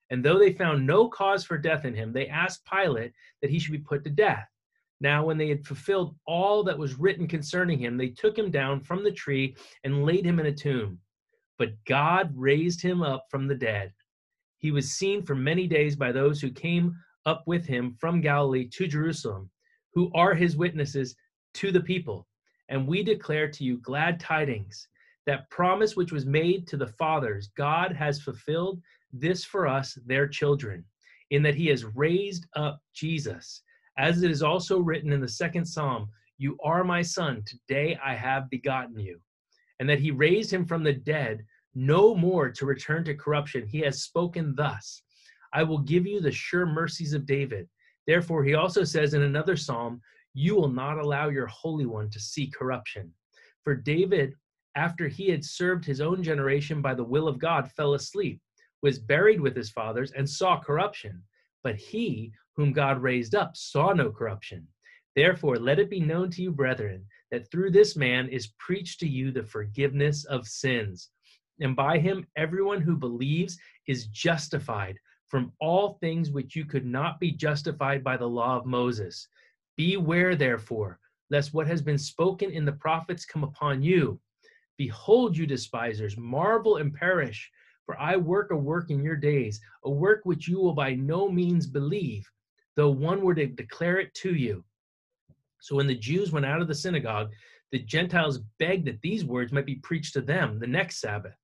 And 0.09 0.23
though 0.23 0.37
they 0.37 0.53
found 0.53 0.85
no 0.85 1.07
cause 1.07 1.43
for 1.43 1.57
death 1.57 1.85
in 1.85 1.95
him, 1.95 2.13
they 2.13 2.27
asked 2.27 2.67
Pilate 2.71 3.13
that 3.41 3.49
he 3.49 3.59
should 3.59 3.71
be 3.71 3.79
put 3.79 4.03
to 4.03 4.09
death. 4.09 4.47
Now, 5.01 5.25
when 5.25 5.37
they 5.37 5.49
had 5.49 5.65
fulfilled 5.65 6.15
all 6.25 6.63
that 6.63 6.77
was 6.77 6.99
written 6.99 7.27
concerning 7.27 7.79
him, 7.79 7.97
they 7.97 8.09
took 8.09 8.37
him 8.37 8.51
down 8.51 8.79
from 8.79 9.03
the 9.03 9.11
tree 9.11 9.55
and 9.83 10.05
laid 10.05 10.25
him 10.25 10.39
in 10.39 10.45
a 10.45 10.53
tomb. 10.53 10.99
But 11.57 11.73
God 11.85 12.31
raised 12.35 12.81
him 12.81 13.01
up 13.01 13.25
from 13.29 13.47
the 13.47 13.55
dead. 13.55 13.93
He 14.59 14.71
was 14.71 14.93
seen 14.93 15.23
for 15.23 15.35
many 15.35 15.67
days 15.67 15.95
by 15.95 16.11
those 16.11 16.39
who 16.39 16.51
came 16.51 16.95
up 17.25 17.43
with 17.45 17.65
him 17.65 17.97
from 17.99 18.21
Galilee 18.21 18.67
to 18.69 18.87
Jerusalem, 18.87 19.49
who 19.93 20.11
are 20.13 20.33
his 20.33 20.55
witnesses 20.55 21.15
to 21.55 21.71
the 21.71 21.81
people. 21.81 22.27
And 22.69 22.87
we 22.87 23.03
declare 23.03 23.49
to 23.49 23.63
you 23.63 23.77
glad 23.79 24.19
tidings. 24.19 24.87
That 25.25 25.49
promise 25.49 25.95
which 25.95 26.11
was 26.11 26.25
made 26.25 26.67
to 26.67 26.77
the 26.77 26.87
fathers, 26.87 27.49
God 27.55 27.93
has 27.93 28.21
fulfilled 28.21 28.81
this 29.13 29.45
for 29.45 29.67
us, 29.67 29.97
their 30.05 30.27
children, 30.27 30.83
in 31.29 31.41
that 31.43 31.55
he 31.55 31.67
has 31.67 31.85
raised 31.85 32.45
up 32.55 32.81
Jesus 32.93 33.61
as 33.97 34.23
it 34.23 34.31
is 34.31 34.41
also 34.41 34.79
written 34.79 35.11
in 35.11 35.21
the 35.21 35.27
second 35.27 35.65
psalm, 35.65 36.09
You 36.37 36.57
are 36.63 36.83
my 36.83 37.01
son, 37.01 37.43
today 37.45 37.97
I 38.03 38.15
have 38.15 38.49
begotten 38.49 38.99
you. 38.99 39.19
And 39.79 39.89
that 39.89 39.99
he 39.99 40.11
raised 40.11 40.51
him 40.51 40.65
from 40.65 40.83
the 40.83 40.93
dead, 40.93 41.45
no 41.75 42.15
more 42.15 42.49
to 42.49 42.65
return 42.65 43.03
to 43.05 43.15
corruption. 43.15 43.67
He 43.67 43.79
has 43.79 44.03
spoken 44.03 44.55
thus 44.55 45.03
I 45.53 45.63
will 45.63 45.79
give 45.79 46.07
you 46.07 46.19
the 46.19 46.31
sure 46.31 46.65
mercies 46.65 47.13
of 47.13 47.27
David. 47.27 47.67
Therefore, 48.07 48.43
he 48.43 48.55
also 48.55 48.83
says 48.83 49.13
in 49.13 49.21
another 49.21 49.55
psalm, 49.55 50.01
You 50.33 50.55
will 50.55 50.69
not 50.69 50.97
allow 50.97 51.29
your 51.29 51.47
Holy 51.47 51.85
One 51.85 52.09
to 52.09 52.19
see 52.19 52.47
corruption. 52.47 53.11
For 53.63 53.75
David, 53.75 54.33
after 54.75 55.07
he 55.07 55.29
had 55.29 55.45
served 55.45 55.85
his 55.85 56.01
own 56.01 56.23
generation 56.23 56.81
by 56.81 56.95
the 56.95 57.03
will 57.03 57.27
of 57.27 57.37
God, 57.37 57.71
fell 57.71 57.93
asleep, 57.93 58.41
was 58.83 58.99
buried 58.99 59.41
with 59.41 59.55
his 59.55 59.71
fathers, 59.71 60.11
and 60.11 60.29
saw 60.29 60.59
corruption. 60.59 61.23
But 61.63 61.77
he 61.77 62.31
whom 62.55 62.71
God 62.71 63.01
raised 63.01 63.33
up, 63.33 63.57
saw 63.57 63.93
no 63.93 64.11
corruption. 64.11 64.67
Therefore, 65.15 65.57
let 65.57 65.79
it 65.79 65.89
be 65.89 65.99
known 65.99 66.29
to 66.31 66.41
you, 66.41 66.51
brethren, 66.51 67.05
that 67.31 67.49
through 67.49 67.71
this 67.71 67.95
man 67.95 68.29
is 68.29 68.53
preached 68.59 68.99
to 68.99 69.07
you 69.07 69.31
the 69.31 69.43
forgiveness 69.43 70.25
of 70.25 70.47
sins. 70.47 71.09
And 71.59 71.75
by 71.75 71.99
him, 71.99 72.27
everyone 72.35 72.81
who 72.81 72.95
believes 72.95 73.57
is 73.87 74.07
justified 74.07 74.97
from 75.27 75.51
all 75.59 75.97
things 75.99 76.29
which 76.29 76.55
you 76.55 76.65
could 76.65 76.85
not 76.85 77.19
be 77.19 77.31
justified 77.31 78.03
by 78.03 78.17
the 78.17 78.27
law 78.27 78.57
of 78.57 78.65
Moses. 78.65 79.27
Beware, 79.77 80.35
therefore, 80.35 80.99
lest 81.29 81.53
what 81.53 81.67
has 81.67 81.81
been 81.81 81.97
spoken 81.97 82.51
in 82.51 82.65
the 82.65 82.73
prophets 82.73 83.25
come 83.25 83.43
upon 83.43 83.81
you. 83.81 84.19
Behold, 84.77 85.35
you 85.37 85.45
despisers, 85.45 86.17
marvel 86.17 86.77
and 86.77 86.93
perish, 86.93 87.51
for 87.85 87.99
I 87.99 88.15
work 88.15 88.51
a 88.51 88.55
work 88.55 88.89
in 88.89 89.03
your 89.03 89.15
days, 89.15 89.59
a 89.83 89.89
work 89.89 90.21
which 90.23 90.47
you 90.47 90.59
will 90.59 90.73
by 90.73 90.93
no 90.93 91.29
means 91.29 91.67
believe 91.67 92.29
though 92.75 92.89
one 92.89 93.21
were 93.21 93.35
to 93.35 93.47
declare 93.47 93.99
it 93.99 94.13
to 94.15 94.33
you. 94.33 94.63
So 95.59 95.75
when 95.75 95.87
the 95.87 95.95
Jews 95.95 96.31
went 96.31 96.45
out 96.45 96.61
of 96.61 96.67
the 96.67 96.75
synagogue, 96.75 97.31
the 97.71 97.79
Gentiles 97.79 98.39
begged 98.59 98.85
that 98.87 99.01
these 99.01 99.25
words 99.25 99.51
might 99.51 99.65
be 99.65 99.75
preached 99.75 100.13
to 100.13 100.21
them 100.21 100.59
the 100.59 100.67
next 100.67 100.99
Sabbath. 100.99 101.35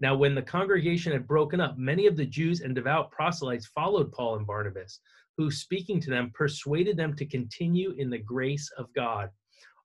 Now, 0.00 0.16
when 0.16 0.34
the 0.34 0.42
congregation 0.42 1.12
had 1.12 1.28
broken 1.28 1.60
up, 1.60 1.78
many 1.78 2.06
of 2.06 2.16
the 2.16 2.26
Jews 2.26 2.60
and 2.60 2.74
devout 2.74 3.12
proselytes 3.12 3.66
followed 3.66 4.10
Paul 4.12 4.36
and 4.36 4.46
Barnabas, 4.46 5.00
who, 5.38 5.50
speaking 5.50 6.00
to 6.00 6.10
them, 6.10 6.32
persuaded 6.34 6.96
them 6.96 7.14
to 7.16 7.24
continue 7.24 7.92
in 7.92 8.10
the 8.10 8.18
grace 8.18 8.68
of 8.76 8.92
God. 8.94 9.30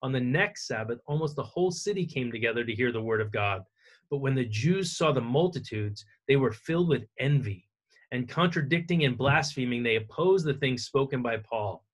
On 0.02 0.12
the 0.12 0.20
next 0.20 0.68
Sabbath, 0.68 1.00
almost 1.06 1.36
the 1.36 1.44
whole 1.44 1.72
city 1.72 2.06
came 2.06 2.32
together 2.32 2.64
to 2.64 2.76
hear 2.76 2.92
the 2.92 3.02
word 3.02 3.22
of 3.22 3.32
God. 3.32 3.62
But 4.10 4.20
when 4.20 4.36
the 4.36 4.46
Jews 4.46 4.96
saw 4.96 5.12
the 5.12 5.22
multitudes, 5.22 6.06
they 6.28 6.36
were 6.36 6.52
filled 6.52 6.90
with 6.90 7.08
envy 7.20 7.68
and 8.12 8.30
contradicting 8.30 9.04
and 9.04 9.18
blaspheming, 9.18 9.84
they 9.84 9.98
opposed 9.98 10.46
the 10.46 10.54
things 10.54 10.86
spoken 10.86 11.22
by 11.22 11.38
Paul. 11.38 11.86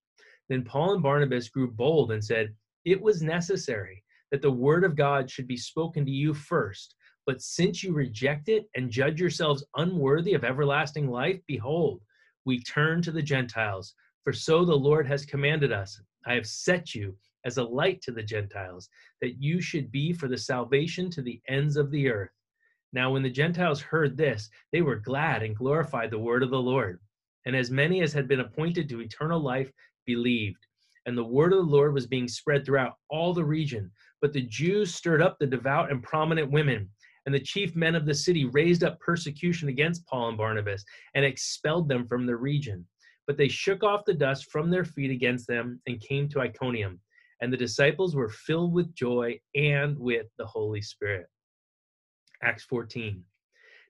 Then 0.50 0.64
Paul 0.64 0.94
and 0.94 1.04
Barnabas 1.04 1.50
grew 1.50 1.72
bold 1.72 2.12
and 2.12 2.24
said, 2.24 2.54
It 2.86 3.02
was 3.02 3.24
necessary 3.24 4.04
that 4.32 4.42
the 4.42 4.52
word 4.52 4.84
of 4.84 4.96
God 4.96 5.30
should 5.30 5.48
be 5.48 5.58
spoken 5.58 6.06
to 6.06 6.12
you 6.12 6.34
first. 6.34 6.96
But 7.26 7.42
since 7.42 7.84
you 7.84 7.94
reject 7.94 8.50
it 8.50 8.66
and 8.76 8.92
judge 8.92 9.20
yourselves 9.20 9.64
unworthy 9.78 10.34
of 10.34 10.44
everlasting 10.44 11.10
life, 11.10 11.40
behold, 11.48 12.02
we 12.46 12.62
turn 12.62 13.02
to 13.04 13.12
the 13.12 13.22
Gentiles. 13.22 13.96
For 14.24 14.34
so 14.34 14.66
the 14.66 14.76
Lord 14.76 15.08
has 15.08 15.26
commanded 15.26 15.72
us 15.72 16.00
I 16.26 16.34
have 16.34 16.48
set 16.48 16.96
you 16.96 17.16
as 17.46 17.58
a 17.58 17.64
light 17.64 18.02
to 18.02 18.12
the 18.12 18.24
Gentiles, 18.24 18.90
that 19.22 19.42
you 19.42 19.62
should 19.62 19.92
be 19.92 20.14
for 20.14 20.28
the 20.28 20.38
salvation 20.38 21.10
to 21.12 21.22
the 21.22 21.42
ends 21.50 21.76
of 21.76 21.92
the 21.92 22.10
earth. 22.10 22.32
Now, 22.94 23.12
when 23.12 23.24
the 23.24 23.30
Gentiles 23.30 23.82
heard 23.82 24.16
this, 24.16 24.50
they 24.72 24.82
were 24.82 24.96
glad 24.96 25.44
and 25.44 25.56
glorified 25.56 26.12
the 26.12 26.20
word 26.20 26.44
of 26.44 26.52
the 26.52 26.62
Lord. 26.62 27.00
And 27.46 27.56
as 27.56 27.72
many 27.72 28.02
as 28.02 28.14
had 28.14 28.28
been 28.28 28.40
appointed 28.40 28.88
to 28.90 29.02
eternal 29.02 29.42
life 29.42 29.72
believed. 30.06 30.66
And 31.06 31.18
the 31.18 31.24
word 31.24 31.52
of 31.52 31.66
the 31.66 31.72
Lord 31.72 31.94
was 31.94 32.08
being 32.08 32.28
spread 32.28 32.66
throughout 32.66 32.94
all 33.10 33.34
the 33.34 33.44
region. 33.44 33.92
But 34.22 34.32
the 34.32 34.44
Jews 34.44 34.94
stirred 34.94 35.22
up 35.22 35.38
the 35.40 35.48
devout 35.48 35.92
and 35.92 36.02
prominent 36.02 36.50
women. 36.52 36.90
And 37.26 37.34
the 37.34 37.40
chief 37.40 37.76
men 37.76 37.96
of 37.96 38.06
the 38.06 38.14
city 38.14 38.46
raised 38.46 38.84
up 38.84 39.00
persecution 39.00 39.70
against 39.70 40.06
Paul 40.08 40.30
and 40.30 40.38
Barnabas 40.38 40.86
and 41.16 41.26
expelled 41.26 41.90
them 41.90 42.08
from 42.08 42.26
the 42.26 42.36
region. 42.36 42.86
But 43.28 43.38
they 43.38 43.48
shook 43.48 43.84
off 43.84 44.06
the 44.06 44.14
dust 44.14 44.52
from 44.52 44.70
their 44.70 44.86
feet 44.86 45.12
against 45.12 45.48
them 45.48 45.82
and 45.88 46.02
came 46.02 46.28
to 46.30 46.42
Iconium. 46.42 47.00
And 47.42 47.52
the 47.52 47.58
disciples 47.58 48.16
were 48.16 48.30
filled 48.30 48.74
with 48.74 48.96
joy 48.96 49.40
and 49.56 49.98
with 49.98 50.28
the 50.38 50.46
Holy 50.46 50.82
Spirit. 50.82 51.28
Acts 52.42 52.64
14. 52.66 53.24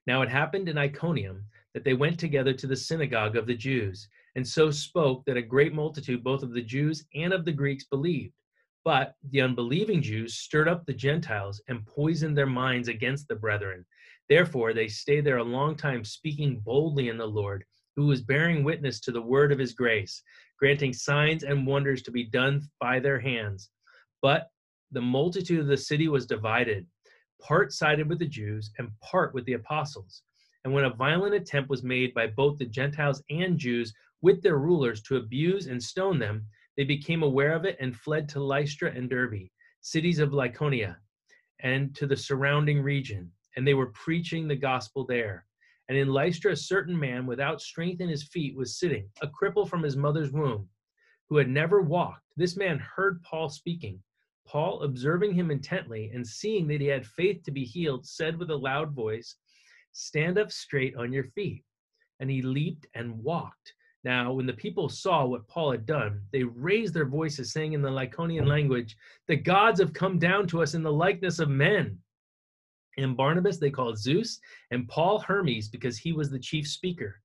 Now 0.06 0.22
it 0.22 0.28
happened 0.28 0.68
in 0.68 0.78
Iconium 0.78 1.44
that 1.72 1.82
they 1.82 1.94
went 1.94 2.18
together 2.20 2.52
to 2.52 2.66
the 2.66 2.76
synagogue 2.76 3.36
of 3.36 3.46
the 3.46 3.56
Jews, 3.56 4.08
and 4.36 4.46
so 4.46 4.70
spoke 4.70 5.24
that 5.24 5.36
a 5.36 5.42
great 5.42 5.74
multitude 5.74 6.22
both 6.22 6.42
of 6.42 6.52
the 6.52 6.62
Jews 6.62 7.04
and 7.14 7.32
of 7.32 7.44
the 7.44 7.52
Greeks 7.52 7.84
believed. 7.84 8.34
But 8.84 9.14
the 9.30 9.40
unbelieving 9.40 10.02
Jews 10.02 10.34
stirred 10.34 10.68
up 10.68 10.84
the 10.84 10.92
Gentiles 10.92 11.62
and 11.68 11.86
poisoned 11.86 12.36
their 12.36 12.46
minds 12.46 12.88
against 12.88 13.28
the 13.28 13.34
brethren. 13.34 13.84
Therefore 14.28 14.72
they 14.74 14.88
stayed 14.88 15.24
there 15.24 15.38
a 15.38 15.44
long 15.44 15.74
time, 15.74 16.04
speaking 16.04 16.60
boldly 16.60 17.08
in 17.08 17.16
the 17.16 17.26
Lord, 17.26 17.64
who 17.96 18.06
was 18.06 18.22
bearing 18.22 18.64
witness 18.64 19.00
to 19.00 19.12
the 19.12 19.22
word 19.22 19.52
of 19.52 19.58
his 19.58 19.72
grace, 19.72 20.22
granting 20.58 20.92
signs 20.92 21.44
and 21.44 21.66
wonders 21.66 22.02
to 22.02 22.10
be 22.10 22.24
done 22.24 22.62
by 22.80 22.98
their 22.98 23.20
hands. 23.20 23.70
But 24.22 24.48
the 24.90 25.00
multitude 25.00 25.60
of 25.60 25.66
the 25.66 25.76
city 25.76 26.08
was 26.08 26.26
divided 26.26 26.86
part 27.40 27.72
sided 27.72 28.08
with 28.08 28.18
the 28.18 28.26
Jews 28.26 28.70
and 28.78 28.88
part 29.00 29.34
with 29.34 29.44
the 29.44 29.54
apostles. 29.54 30.22
And 30.64 30.72
when 30.72 30.84
a 30.84 30.94
violent 30.94 31.34
attempt 31.34 31.68
was 31.68 31.82
made 31.82 32.14
by 32.14 32.28
both 32.28 32.58
the 32.58 32.64
Gentiles 32.64 33.22
and 33.28 33.58
Jews 33.58 33.92
with 34.22 34.42
their 34.42 34.56
rulers 34.56 35.02
to 35.02 35.16
abuse 35.16 35.66
and 35.66 35.82
stone 35.82 36.18
them, 36.18 36.46
they 36.76 36.84
became 36.84 37.22
aware 37.22 37.54
of 37.54 37.64
it 37.64 37.76
and 37.80 37.94
fled 37.94 38.28
to 38.30 38.40
Lystra 38.40 38.90
and 38.90 39.10
Derbe, 39.10 39.50
cities 39.82 40.18
of 40.18 40.30
Lycaonia, 40.30 40.96
and 41.60 41.94
to 41.96 42.06
the 42.06 42.16
surrounding 42.16 42.80
region. 42.80 43.30
And 43.56 43.66
they 43.66 43.74
were 43.74 43.90
preaching 43.90 44.48
the 44.48 44.56
gospel 44.56 45.04
there. 45.06 45.46
And 45.88 45.98
in 45.98 46.08
Lystra, 46.08 46.52
a 46.52 46.56
certain 46.56 46.98
man 46.98 47.26
without 47.26 47.60
strength 47.60 48.00
in 48.00 48.08
his 48.08 48.24
feet 48.24 48.56
was 48.56 48.78
sitting, 48.78 49.08
a 49.22 49.28
cripple 49.28 49.68
from 49.68 49.82
his 49.82 49.96
mother's 49.96 50.32
womb, 50.32 50.68
who 51.28 51.36
had 51.36 51.48
never 51.48 51.82
walked. 51.82 52.24
This 52.36 52.56
man 52.56 52.78
heard 52.78 53.22
Paul 53.22 53.48
speaking 53.48 54.02
Paul, 54.46 54.82
observing 54.82 55.34
him 55.34 55.50
intently 55.50 56.10
and 56.12 56.26
seeing 56.26 56.66
that 56.68 56.80
he 56.80 56.86
had 56.86 57.06
faith 57.06 57.42
to 57.44 57.50
be 57.50 57.64
healed, 57.64 58.06
said 58.06 58.38
with 58.38 58.50
a 58.50 58.56
loud 58.56 58.92
voice, 58.92 59.36
Stand 59.92 60.38
up 60.38 60.50
straight 60.52 60.96
on 60.96 61.12
your 61.12 61.24
feet. 61.24 61.64
And 62.20 62.30
he 62.30 62.42
leaped 62.42 62.86
and 62.94 63.22
walked. 63.22 63.74
Now, 64.02 64.32
when 64.32 64.44
the 64.46 64.52
people 64.52 64.88
saw 64.88 65.24
what 65.24 65.48
Paul 65.48 65.72
had 65.72 65.86
done, 65.86 66.20
they 66.30 66.42
raised 66.42 66.92
their 66.92 67.06
voices, 67.06 67.52
saying 67.52 67.72
in 67.72 67.80
the 67.80 67.90
Lycaonian 67.90 68.46
language, 68.46 68.96
The 69.28 69.36
gods 69.36 69.80
have 69.80 69.94
come 69.94 70.18
down 70.18 70.46
to 70.48 70.62
us 70.62 70.74
in 70.74 70.82
the 70.82 70.92
likeness 70.92 71.38
of 71.38 71.48
men. 71.48 71.98
And 72.98 73.16
Barnabas 73.16 73.58
they 73.58 73.70
called 73.70 73.98
Zeus, 73.98 74.38
and 74.70 74.88
Paul 74.88 75.18
Hermes, 75.18 75.68
because 75.68 75.98
he 75.98 76.12
was 76.12 76.30
the 76.30 76.38
chief 76.38 76.68
speaker. 76.68 77.20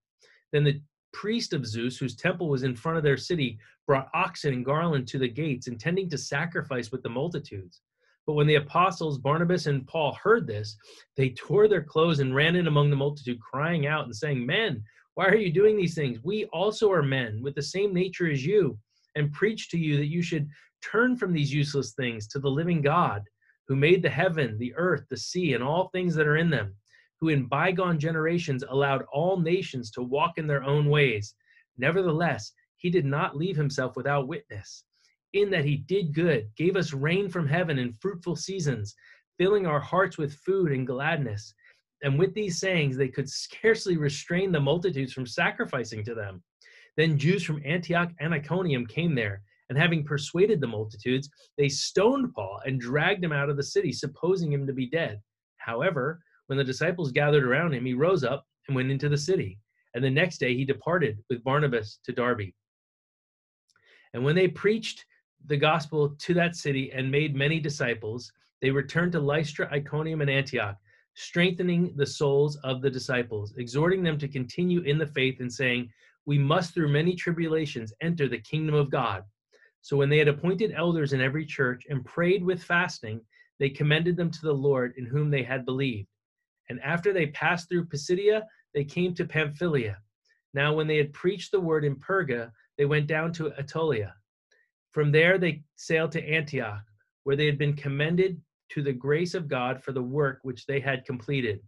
Then 0.52 0.64
the 0.64 0.82
priest 1.14 1.54
of 1.54 1.66
Zeus, 1.66 1.98
whose 1.98 2.16
temple 2.16 2.50
was 2.50 2.64
in 2.64 2.76
front 2.76 2.98
of 2.98 3.04
their 3.04 3.18
city, 3.18 3.60
brought 3.88 4.10
oxen 4.14 4.54
and 4.54 4.66
garland 4.66 5.08
to 5.08 5.20
the 5.20 5.28
gates, 5.28 5.68
intending 5.68 6.10
to 6.10 6.18
sacrifice 6.18 6.92
with 6.92 7.04
the 7.04 7.10
multitudes. 7.10 7.82
But 8.28 8.34
when 8.34 8.48
the 8.48 8.56
apostles 8.56 9.18
Barnabas 9.18 9.66
and 9.66 9.88
Paul 9.88 10.14
heard 10.22 10.46
this, 10.46 10.78
they 11.18 11.32
tore 11.32 11.68
their 11.68 11.82
clothes 11.82 12.20
and 12.20 12.36
ran 12.36 12.56
in 12.56 12.68
among 12.68 12.92
the 12.92 12.96
multitude, 12.96 13.40
crying 13.40 13.88
out 13.88 14.06
and 14.06 14.16
saying, 14.16 14.46
Men, 14.46 14.84
why 15.16 15.26
are 15.26 15.36
you 15.36 15.52
doing 15.52 15.76
these 15.76 15.96
things? 15.96 16.20
We 16.24 16.46
also 16.46 16.92
are 16.92 17.02
men 17.02 17.42
with 17.42 17.56
the 17.56 17.62
same 17.62 17.94
nature 17.94 18.30
as 18.30 18.46
you, 18.46 18.78
and 19.16 19.34
preach 19.34 19.70
to 19.70 19.78
you 19.78 19.98
that 19.98 20.12
you 20.12 20.22
should 20.22 20.48
turn 20.82 21.18
from 21.18 21.34
these 21.34 21.52
useless 21.52 21.94
things 21.94 22.28
to 22.28 22.40
the 22.40 22.50
living 22.50 22.82
God 22.82 23.24
who 23.70 23.76
made 23.76 24.02
the 24.02 24.10
heaven, 24.10 24.58
the 24.58 24.74
earth, 24.76 25.06
the 25.10 25.16
sea, 25.16 25.54
and 25.54 25.64
all 25.64 25.90
things 25.90 26.16
that 26.16 26.28
are 26.28 26.38
in 26.38 26.50
them, 26.50 26.74
who 27.22 27.30
in 27.30 27.46
bygone 27.46 28.00
generations 28.00 28.64
allowed 28.68 29.06
all 29.14 29.40
nations 29.40 29.92
to 29.92 30.02
walk 30.02 30.40
in 30.40 30.48
their 30.48 30.64
own 30.64 30.90
ways. 30.90 31.36
Nevertheless, 31.78 32.52
he 32.78 32.90
did 32.90 33.06
not 33.06 33.38
leave 33.38 33.56
himself 33.56 33.96
without 33.96 34.28
witness, 34.28 34.86
in 35.34 35.52
that 35.52 35.66
he 35.66 35.78
did 35.78 36.16
good, 36.16 36.50
gave 36.58 36.76
us 36.76 36.94
rain 36.94 37.30
from 37.30 37.48
heaven 37.48 37.78
in 37.78 37.94
fruitful 37.94 38.36
seasons, 38.36 38.96
filling 39.38 39.68
our 39.68 39.80
hearts 39.80 40.18
with 40.18 40.34
food 40.34 40.72
and 40.72 40.88
gladness. 40.88 41.54
And 42.02 42.18
with 42.18 42.34
these 42.34 42.60
sayings, 42.60 42.98
they 42.98 43.10
could 43.10 43.30
scarcely 43.30 43.98
restrain 43.98 44.52
the 44.52 44.60
multitudes 44.60 45.14
from 45.14 45.28
sacrificing 45.28 46.04
to 46.06 46.16
them. 46.16 46.42
Then 46.98 47.20
Jews 47.20 47.44
from 47.44 47.62
Antioch 47.64 48.10
and 48.20 48.34
Iconium 48.34 48.88
came 48.88 49.14
there, 49.14 49.44
and 49.70 49.78
having 49.78 50.04
persuaded 50.04 50.60
the 50.60 50.68
multitudes, 50.68 51.30
they 51.58 51.70
stoned 51.70 52.34
Paul 52.34 52.60
and 52.66 52.80
dragged 52.80 53.24
him 53.24 53.32
out 53.32 53.50
of 53.50 53.58
the 53.58 53.64
city, 53.64 53.92
supposing 53.92 54.52
him 54.52 54.66
to 54.66 54.74
be 54.74 54.88
dead. 54.90 55.22
However, 55.58 56.22
when 56.48 56.58
the 56.58 56.64
disciples 56.64 57.12
gathered 57.12 57.44
around 57.44 57.74
him, 57.74 57.86
he 57.86 57.94
rose 57.94 58.24
up 58.24 58.46
and 58.68 58.76
went 58.76 58.92
into 58.92 59.10
the 59.10 59.18
city. 59.18 59.60
And 59.94 60.04
the 60.04 60.10
next 60.10 60.40
day 60.40 60.56
he 60.56 60.66
departed 60.66 61.20
with 61.30 61.44
Barnabas 61.44 62.00
to 62.06 62.12
Derbe. 62.12 62.54
And 64.14 64.24
when 64.24 64.36
they 64.36 64.48
preached 64.48 65.06
the 65.46 65.58
gospel 65.58 66.16
to 66.18 66.34
that 66.34 66.56
city 66.56 66.92
and 66.92 67.10
made 67.10 67.36
many 67.36 67.60
disciples, 67.60 68.32
they 68.62 68.72
returned 68.72 69.12
to 69.14 69.20
Lystra, 69.20 69.70
Iconium, 69.72 70.22
and 70.22 70.30
Antioch, 70.30 70.76
strengthening 71.16 71.94
the 71.96 72.06
souls 72.06 72.58
of 72.64 72.82
the 72.82 72.90
disciples, 72.90 73.54
exhorting 73.58 74.04
them 74.04 74.18
to 74.18 74.28
continue 74.28 74.82
in 74.82 74.98
the 74.98 75.08
faith 75.08 75.40
and 75.40 75.52
saying, 75.52 75.90
We 76.26 76.38
must 76.38 76.74
through 76.74 76.90
many 76.90 77.16
tribulations 77.16 77.94
enter 78.02 78.28
the 78.28 78.40
kingdom 78.40 78.76
of 78.76 78.90
God. 78.90 79.24
So 79.82 79.98
when 79.98 80.10
they 80.10 80.18
had 80.18 80.28
appointed 80.28 80.74
elders 80.76 81.14
in 81.14 81.22
every 81.22 81.46
church 81.46 81.86
and 81.90 82.06
prayed 82.06 82.44
with 82.44 82.64
fasting, 82.64 83.22
they 83.60 83.70
commended 83.70 84.18
them 84.18 84.32
to 84.32 84.42
the 84.42 84.54
Lord 84.54 84.94
in 84.98 85.06
whom 85.06 85.30
they 85.30 85.44
had 85.44 85.66
believed. 85.66 86.08
And 86.70 86.82
after 86.82 87.12
they 87.14 87.28
passed 87.28 87.68
through 87.68 87.86
Pisidia, 87.86 88.46
they 88.74 88.84
came 88.84 89.14
to 89.16 89.26
Pamphylia. 89.26 89.98
Now, 90.54 90.74
when 90.74 90.88
they 90.88 90.98
had 90.98 91.14
preached 91.14 91.52
the 91.52 91.60
word 91.60 91.84
in 91.84 91.96
Perga, 91.96 92.52
they 92.78 92.86
went 92.86 93.08
down 93.08 93.34
to 93.34 93.52
Attalia. 93.52 94.14
From 94.92 95.12
there, 95.12 95.38
they 95.38 95.64
sailed 95.76 96.12
to 96.14 96.28
Antioch, 96.28 96.84
where 97.24 97.36
they 97.36 97.46
had 97.46 97.58
been 97.58 97.76
commended 97.76 98.42
to 98.70 98.84
the 98.84 98.94
grace 98.94 99.34
of 99.34 99.48
God 99.48 99.84
for 99.84 99.92
the 99.92 100.02
work 100.02 100.40
which 100.44 100.66
they 100.66 100.80
had 100.80 101.06
completed. 101.06 101.62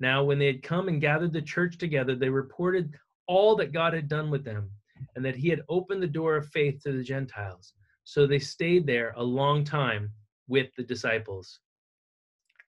Now, 0.00 0.22
when 0.24 0.38
they 0.38 0.46
had 0.46 0.62
come 0.62 0.88
and 0.88 1.00
gathered 1.00 1.32
the 1.32 1.42
church 1.42 1.78
together, 1.78 2.14
they 2.14 2.28
reported 2.28 2.94
all 3.26 3.56
that 3.56 3.72
God 3.72 3.92
had 3.92 4.08
done 4.08 4.30
with 4.30 4.44
them 4.44 4.70
and 5.14 5.24
that 5.24 5.36
he 5.36 5.48
had 5.48 5.62
opened 5.68 6.02
the 6.02 6.06
door 6.06 6.36
of 6.36 6.48
faith 6.48 6.82
to 6.82 6.92
the 6.92 7.02
Gentiles. 7.02 7.74
So 8.04 8.26
they 8.26 8.38
stayed 8.38 8.86
there 8.86 9.12
a 9.16 9.22
long 9.22 9.64
time 9.64 10.10
with 10.48 10.68
the 10.76 10.82
disciples. 10.82 11.60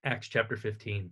Acts 0.03 0.27
chapter 0.27 0.55
15. 0.55 1.09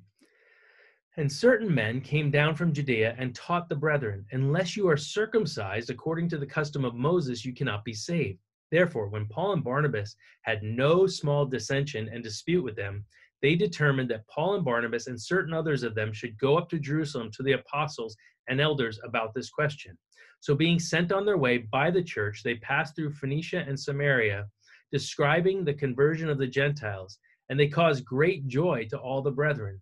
And 1.17 1.31
certain 1.31 1.73
men 1.73 1.99
came 2.01 2.31
down 2.31 2.55
from 2.55 2.71
Judea 2.71 3.15
and 3.17 3.35
taught 3.35 3.67
the 3.67 3.75
brethren, 3.75 4.25
Unless 4.31 4.77
you 4.77 4.87
are 4.87 4.97
circumcised 4.97 5.89
according 5.89 6.29
to 6.29 6.37
the 6.37 6.45
custom 6.45 6.85
of 6.85 6.95
Moses, 6.95 7.43
you 7.43 7.53
cannot 7.53 7.83
be 7.83 7.93
saved. 7.93 8.39
Therefore, 8.71 9.09
when 9.09 9.27
Paul 9.27 9.53
and 9.53 9.63
Barnabas 9.63 10.15
had 10.43 10.63
no 10.63 11.07
small 11.07 11.45
dissension 11.45 12.09
and 12.13 12.23
dispute 12.23 12.63
with 12.63 12.75
them, 12.75 13.05
they 13.41 13.55
determined 13.55 14.09
that 14.11 14.27
Paul 14.27 14.55
and 14.55 14.65
Barnabas 14.65 15.07
and 15.07 15.19
certain 15.19 15.53
others 15.53 15.83
of 15.83 15.95
them 15.95 16.13
should 16.13 16.37
go 16.37 16.57
up 16.57 16.69
to 16.69 16.79
Jerusalem 16.79 17.31
to 17.31 17.43
the 17.43 17.53
apostles 17.53 18.15
and 18.47 18.61
elders 18.61 18.99
about 19.03 19.33
this 19.33 19.49
question. 19.49 19.97
So, 20.41 20.55
being 20.55 20.79
sent 20.79 21.11
on 21.11 21.25
their 21.25 21.37
way 21.37 21.57
by 21.57 21.91
the 21.91 22.03
church, 22.03 22.43
they 22.43 22.55
passed 22.55 22.95
through 22.95 23.13
Phoenicia 23.13 23.65
and 23.67 23.79
Samaria, 23.79 24.47
describing 24.91 25.63
the 25.63 25.73
conversion 25.73 26.29
of 26.29 26.37
the 26.37 26.47
Gentiles, 26.47 27.19
and 27.49 27.59
they 27.59 27.67
caused 27.67 28.05
great 28.05 28.47
joy 28.47 28.87
to 28.89 28.97
all 28.97 29.21
the 29.21 29.31
brethren. 29.31 29.81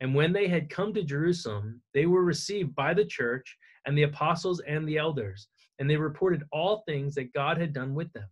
And 0.00 0.14
when 0.14 0.32
they 0.32 0.48
had 0.48 0.70
come 0.70 0.94
to 0.94 1.02
Jerusalem, 1.02 1.82
they 1.92 2.06
were 2.06 2.24
received 2.24 2.74
by 2.74 2.94
the 2.94 3.04
church 3.04 3.56
and 3.86 3.96
the 3.96 4.04
apostles 4.04 4.60
and 4.60 4.88
the 4.88 4.96
elders, 4.96 5.48
and 5.78 5.88
they 5.88 5.96
reported 5.96 6.44
all 6.52 6.82
things 6.86 7.14
that 7.14 7.32
God 7.32 7.58
had 7.58 7.72
done 7.72 7.94
with 7.94 8.12
them. 8.12 8.28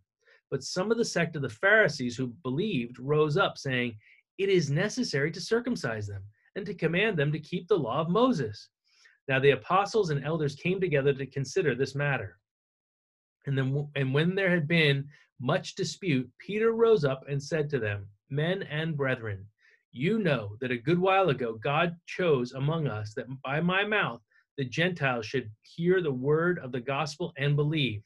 But 0.49 0.63
some 0.63 0.91
of 0.91 0.97
the 0.97 1.05
sect 1.05 1.35
of 1.35 1.43
the 1.43 1.49
Pharisees 1.49 2.17
who 2.17 2.33
believed 2.43 2.97
rose 2.97 3.37
up, 3.37 3.57
saying, 3.57 3.95
It 4.39 4.49
is 4.49 4.71
necessary 4.71 5.31
to 5.31 5.41
circumcise 5.41 6.07
them 6.07 6.23
and 6.55 6.65
to 6.65 6.73
command 6.73 7.17
them 7.17 7.31
to 7.31 7.39
keep 7.39 7.67
the 7.67 7.77
law 7.77 8.01
of 8.01 8.09
Moses. 8.09 8.69
Now 9.29 9.39
the 9.39 9.51
apostles 9.51 10.09
and 10.09 10.25
elders 10.25 10.55
came 10.55 10.81
together 10.81 11.13
to 11.13 11.25
consider 11.27 11.75
this 11.75 11.93
matter. 11.93 12.39
And 13.45 13.55
then 13.55 13.87
and 13.95 14.11
when 14.11 14.33
there 14.33 14.49
had 14.49 14.67
been 14.67 15.07
much 15.39 15.75
dispute, 15.75 16.27
Peter 16.39 16.71
rose 16.73 17.05
up 17.05 17.23
and 17.29 17.41
said 17.41 17.69
to 17.69 17.79
them, 17.79 18.07
Men 18.31 18.63
and 18.63 18.97
brethren, 18.97 19.45
you 19.91 20.17
know 20.17 20.57
that 20.61 20.71
a 20.71 20.77
good 20.77 20.97
while 20.97 21.29
ago 21.29 21.53
God 21.53 21.95
chose 22.07 22.53
among 22.53 22.87
us 22.87 23.13
that 23.13 23.27
by 23.43 23.61
my 23.61 23.85
mouth 23.85 24.21
the 24.57 24.65
Gentiles 24.65 25.27
should 25.27 25.51
hear 25.61 26.01
the 26.01 26.11
word 26.11 26.57
of 26.57 26.71
the 26.71 26.81
gospel 26.81 27.31
and 27.37 27.55
believe. 27.55 28.01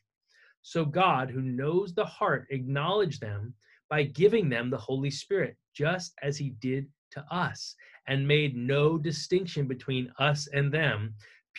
So 0.61 0.83
God, 0.83 1.29
who 1.29 1.41
knows 1.41 1.93
the 1.93 2.05
heart, 2.05 2.47
acknowledged 2.51 3.21
them 3.21 3.53
by 3.89 4.03
giving 4.03 4.49
them 4.49 4.69
the 4.69 4.77
Holy 4.77 5.09
Spirit, 5.09 5.55
just 5.73 6.13
as 6.21 6.37
he 6.37 6.49
did 6.59 6.87
to 7.13 7.25
us 7.31 7.75
and 8.07 8.27
made 8.27 8.55
no 8.55 8.97
distinction 8.97 9.67
between 9.67 10.11
us 10.19 10.47
and 10.47 10.71
them, 10.71 11.13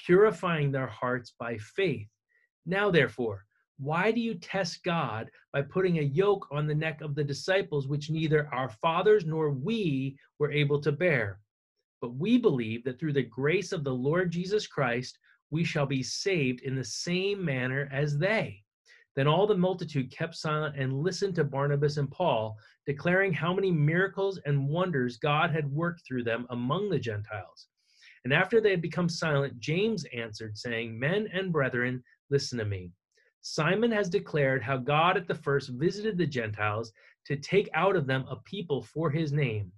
purifying 0.06 0.70
their 0.70 0.86
hearts 0.86 1.34
by 1.38 1.56
faith. 1.58 2.08
Now, 2.66 2.90
therefore, 2.90 3.44
why 3.78 4.12
do 4.12 4.20
you 4.20 4.34
test 4.34 4.84
God 4.84 5.30
by 5.52 5.62
putting 5.62 5.98
a 5.98 6.02
yoke 6.02 6.46
on 6.50 6.66
the 6.66 6.74
neck 6.74 7.00
of 7.00 7.14
the 7.14 7.24
disciples, 7.24 7.88
which 7.88 8.10
neither 8.10 8.48
our 8.52 8.68
fathers 8.68 9.24
nor 9.24 9.50
we 9.50 10.16
were 10.38 10.52
able 10.52 10.80
to 10.80 10.92
bear? 10.92 11.40
But 12.00 12.14
we 12.14 12.38
believe 12.38 12.84
that 12.84 12.98
through 12.98 13.14
the 13.14 13.22
grace 13.22 13.72
of 13.72 13.84
the 13.84 13.94
Lord 13.94 14.30
Jesus 14.30 14.66
Christ, 14.66 15.18
we 15.50 15.64
shall 15.64 15.86
be 15.86 16.02
saved 16.02 16.60
in 16.62 16.74
the 16.76 16.84
same 16.84 17.44
manner 17.44 17.88
as 17.92 18.18
they. 18.18 18.63
Then 19.16 19.28
all 19.28 19.46
the 19.46 19.56
multitude 19.56 20.10
kept 20.10 20.34
silent 20.34 20.76
and 20.76 21.02
listened 21.02 21.36
to 21.36 21.44
Barnabas 21.44 21.98
and 21.98 22.10
Paul, 22.10 22.58
declaring 22.84 23.32
how 23.32 23.54
many 23.54 23.70
miracles 23.70 24.38
and 24.44 24.68
wonders 24.68 25.18
God 25.18 25.50
had 25.50 25.70
worked 25.70 26.02
through 26.04 26.24
them 26.24 26.46
among 26.50 26.90
the 26.90 26.98
Gentiles. 26.98 27.68
And 28.24 28.32
after 28.32 28.60
they 28.60 28.70
had 28.70 28.82
become 28.82 29.08
silent, 29.08 29.60
James 29.60 30.04
answered, 30.14 30.58
saying, 30.58 30.98
Men 30.98 31.28
and 31.32 31.52
brethren, 31.52 32.02
listen 32.30 32.58
to 32.58 32.64
me. 32.64 32.90
Simon 33.42 33.92
has 33.92 34.08
declared 34.08 34.62
how 34.62 34.78
God 34.78 35.16
at 35.16 35.28
the 35.28 35.34
first 35.34 35.68
visited 35.68 36.16
the 36.16 36.26
Gentiles 36.26 36.92
to 37.26 37.36
take 37.36 37.68
out 37.74 37.94
of 37.94 38.06
them 38.06 38.24
a 38.28 38.36
people 38.36 38.82
for 38.82 39.10
his 39.10 39.32
name. 39.32 39.70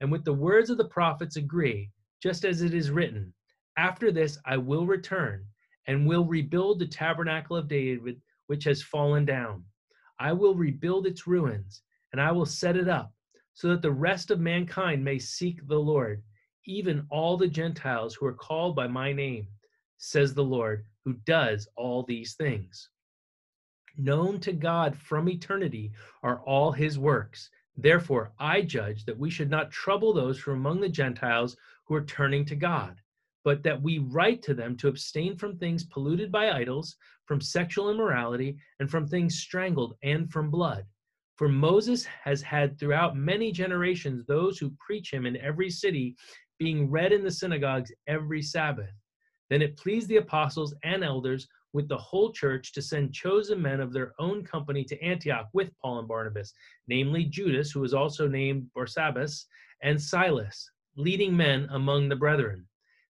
And 0.00 0.10
with 0.10 0.24
the 0.24 0.32
words 0.32 0.70
of 0.70 0.78
the 0.78 0.88
prophets 0.88 1.36
agree, 1.36 1.90
just 2.22 2.44
as 2.44 2.62
it 2.62 2.72
is 2.72 2.90
written, 2.90 3.34
After 3.76 4.10
this 4.10 4.38
I 4.46 4.56
will 4.56 4.86
return 4.86 5.44
and 5.86 6.06
will 6.06 6.24
rebuild 6.24 6.78
the 6.78 6.86
tabernacle 6.86 7.56
of 7.56 7.68
David 7.68 8.20
which 8.50 8.64
has 8.64 8.82
fallen 8.82 9.24
down. 9.24 9.62
I 10.18 10.32
will 10.32 10.56
rebuild 10.56 11.06
its 11.06 11.24
ruins, 11.24 11.82
and 12.10 12.20
I 12.20 12.32
will 12.32 12.44
set 12.44 12.76
it 12.76 12.88
up, 12.88 13.14
so 13.54 13.68
that 13.68 13.80
the 13.80 13.92
rest 13.92 14.32
of 14.32 14.40
mankind 14.40 15.04
may 15.04 15.20
seek 15.20 15.64
the 15.68 15.78
Lord, 15.78 16.24
even 16.66 17.06
all 17.10 17.36
the 17.36 17.46
Gentiles 17.46 18.16
who 18.16 18.26
are 18.26 18.34
called 18.34 18.74
by 18.74 18.88
my 18.88 19.12
name, 19.12 19.46
says 19.98 20.34
the 20.34 20.42
Lord, 20.42 20.84
who 21.04 21.12
does 21.24 21.68
all 21.76 22.02
these 22.02 22.34
things. 22.34 22.88
Known 23.96 24.40
to 24.40 24.52
God 24.52 24.96
from 24.96 25.28
eternity 25.28 25.92
are 26.24 26.40
all 26.40 26.72
his 26.72 26.98
works. 26.98 27.50
Therefore, 27.76 28.32
I 28.40 28.62
judge 28.62 29.04
that 29.04 29.16
we 29.16 29.30
should 29.30 29.48
not 29.48 29.70
trouble 29.70 30.12
those 30.12 30.40
from 30.40 30.54
among 30.54 30.80
the 30.80 30.88
Gentiles 30.88 31.56
who 31.84 31.94
are 31.94 32.04
turning 32.04 32.44
to 32.46 32.56
God 32.56 33.00
but 33.44 33.62
that 33.62 33.80
we 33.80 33.98
write 33.98 34.42
to 34.42 34.54
them 34.54 34.76
to 34.76 34.88
abstain 34.88 35.36
from 35.36 35.56
things 35.56 35.84
polluted 35.84 36.30
by 36.30 36.50
idols, 36.52 36.96
from 37.26 37.40
sexual 37.40 37.90
immorality, 37.90 38.56
and 38.80 38.90
from 38.90 39.06
things 39.06 39.38
strangled, 39.38 39.94
and 40.02 40.30
from 40.30 40.50
blood. 40.50 40.84
For 41.36 41.48
Moses 41.48 42.04
has 42.04 42.42
had 42.42 42.78
throughout 42.78 43.16
many 43.16 43.50
generations 43.50 44.26
those 44.26 44.58
who 44.58 44.74
preach 44.78 45.10
him 45.10 45.24
in 45.24 45.38
every 45.38 45.70
city, 45.70 46.16
being 46.58 46.90
read 46.90 47.12
in 47.12 47.24
the 47.24 47.30
synagogues 47.30 47.90
every 48.06 48.42
Sabbath. 48.42 48.92
Then 49.48 49.62
it 49.62 49.78
pleased 49.78 50.08
the 50.08 50.18
apostles 50.18 50.74
and 50.84 51.02
elders 51.02 51.48
with 51.72 51.88
the 51.88 51.96
whole 51.96 52.32
church 52.32 52.72
to 52.72 52.82
send 52.82 53.14
chosen 53.14 53.62
men 53.62 53.80
of 53.80 53.92
their 53.92 54.12
own 54.18 54.44
company 54.44 54.84
to 54.84 55.02
Antioch 55.02 55.48
with 55.52 55.70
Paul 55.80 56.00
and 56.00 56.08
Barnabas, 56.08 56.52
namely 56.88 57.24
Judas, 57.24 57.70
who 57.70 57.80
was 57.80 57.94
also 57.94 58.28
named 58.28 58.68
Barsabbas, 58.76 59.46
and 59.82 60.00
Silas, 60.00 60.70
leading 60.96 61.36
men 61.36 61.68
among 61.70 62.08
the 62.08 62.16
brethren. 62.16 62.66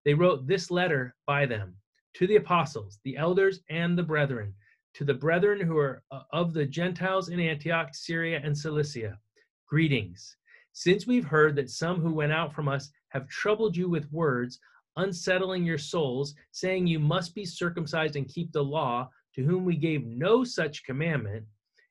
They 0.06 0.14
wrote 0.14 0.48
this 0.48 0.70
letter 0.70 1.16
by 1.26 1.48
them 1.48 1.76
to 2.14 2.28
the 2.28 2.36
apostles, 2.36 3.00
the 3.04 3.18
elders, 3.18 3.62
and 3.70 3.98
the 3.98 4.04
brethren, 4.04 4.54
to 4.94 5.04
the 5.04 5.14
brethren 5.14 5.60
who 5.60 5.78
are 5.78 6.04
uh, 6.12 6.22
of 6.32 6.54
the 6.54 6.66
Gentiles 6.66 7.30
in 7.30 7.40
Antioch, 7.40 7.90
Syria, 7.94 8.40
and 8.44 8.58
Cilicia. 8.58 9.20
Greetings. 9.68 10.38
Since 10.74 11.08
we've 11.08 11.26
heard 11.26 11.56
that 11.56 11.70
some 11.70 12.00
who 12.00 12.14
went 12.14 12.32
out 12.32 12.54
from 12.54 12.68
us 12.68 12.92
have 13.10 13.28
troubled 13.28 13.76
you 13.76 13.90
with 13.90 14.12
words, 14.12 14.60
unsettling 14.96 15.66
your 15.66 15.78
souls, 15.78 16.36
saying 16.52 16.88
you 16.88 17.00
must 17.00 17.34
be 17.34 17.44
circumcised 17.44 18.16
and 18.16 18.28
keep 18.30 18.52
the 18.52 18.64
law, 18.64 19.10
to 19.34 19.44
whom 19.44 19.66
we 19.66 19.76
gave 19.76 20.06
no 20.06 20.44
such 20.44 20.86
commandment, 20.86 21.46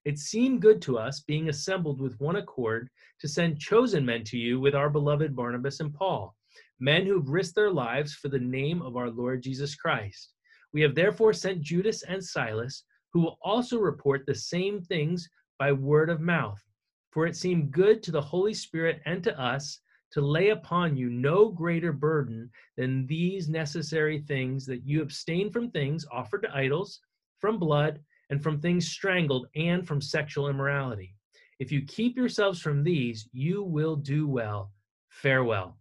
it 0.05 0.18
seemed 0.18 0.62
good 0.62 0.81
to 0.83 0.98
us, 0.98 1.20
being 1.20 1.48
assembled 1.48 2.00
with 2.00 2.20
one 2.20 2.37
accord, 2.37 2.88
to 3.20 3.29
send 3.29 3.59
chosen 3.59 4.05
men 4.05 4.22
to 4.24 4.38
you 4.38 4.61
with 4.61 4.74
our 4.74 4.90
beloved 4.90 5.35
Barnabas 5.35 5.81
and 5.81 5.92
Paul, 5.92 6.37
men 6.84 7.06
who 7.06 7.18
have 7.18 7.30
risked 7.30 7.54
their 7.54 7.70
lives 7.70 8.12
for 8.12 8.28
the 8.28 8.38
name 8.38 8.82
of 8.82 8.94
our 8.94 9.08
Lord 9.08 9.42
Jesus 9.42 9.74
Christ. 9.74 10.34
We 10.74 10.82
have 10.82 10.94
therefore 10.94 11.32
sent 11.32 11.62
Judas 11.62 12.02
and 12.02 12.22
Silas, 12.22 12.84
who 13.10 13.20
will 13.20 13.38
also 13.42 13.78
report 13.78 14.26
the 14.26 14.34
same 14.34 14.82
things 14.82 15.26
by 15.58 15.72
word 15.72 16.10
of 16.10 16.20
mouth. 16.20 16.62
For 17.10 17.26
it 17.26 17.36
seemed 17.36 17.70
good 17.70 18.02
to 18.02 18.10
the 18.10 18.20
Holy 18.20 18.52
Spirit 18.52 19.00
and 19.06 19.24
to 19.24 19.40
us 19.40 19.80
to 20.12 20.20
lay 20.20 20.50
upon 20.50 20.94
you 20.94 21.08
no 21.08 21.48
greater 21.48 21.90
burden 21.90 22.50
than 22.76 23.06
these 23.06 23.48
necessary 23.48 24.18
things 24.18 24.66
that 24.66 24.84
you 24.84 25.00
abstain 25.00 25.50
from 25.50 25.70
things 25.70 26.04
offered 26.12 26.42
to 26.42 26.54
idols, 26.54 27.00
from 27.40 27.58
blood, 27.58 27.98
and 28.28 28.42
from 28.42 28.60
things 28.60 28.86
strangled, 28.86 29.46
and 29.56 29.88
from 29.88 30.02
sexual 30.02 30.48
immorality. 30.48 31.14
If 31.58 31.72
you 31.72 31.80
keep 31.86 32.14
yourselves 32.14 32.60
from 32.60 32.84
these, 32.84 33.26
you 33.32 33.62
will 33.62 33.96
do 33.96 34.28
well. 34.28 34.70
Farewell. 35.08 35.78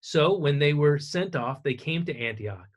So 0.00 0.36
when 0.36 0.58
they 0.58 0.74
were 0.74 0.98
sent 0.98 1.36
off, 1.36 1.62
they 1.62 1.74
came 1.74 2.04
to 2.04 2.16
Antioch. 2.16 2.68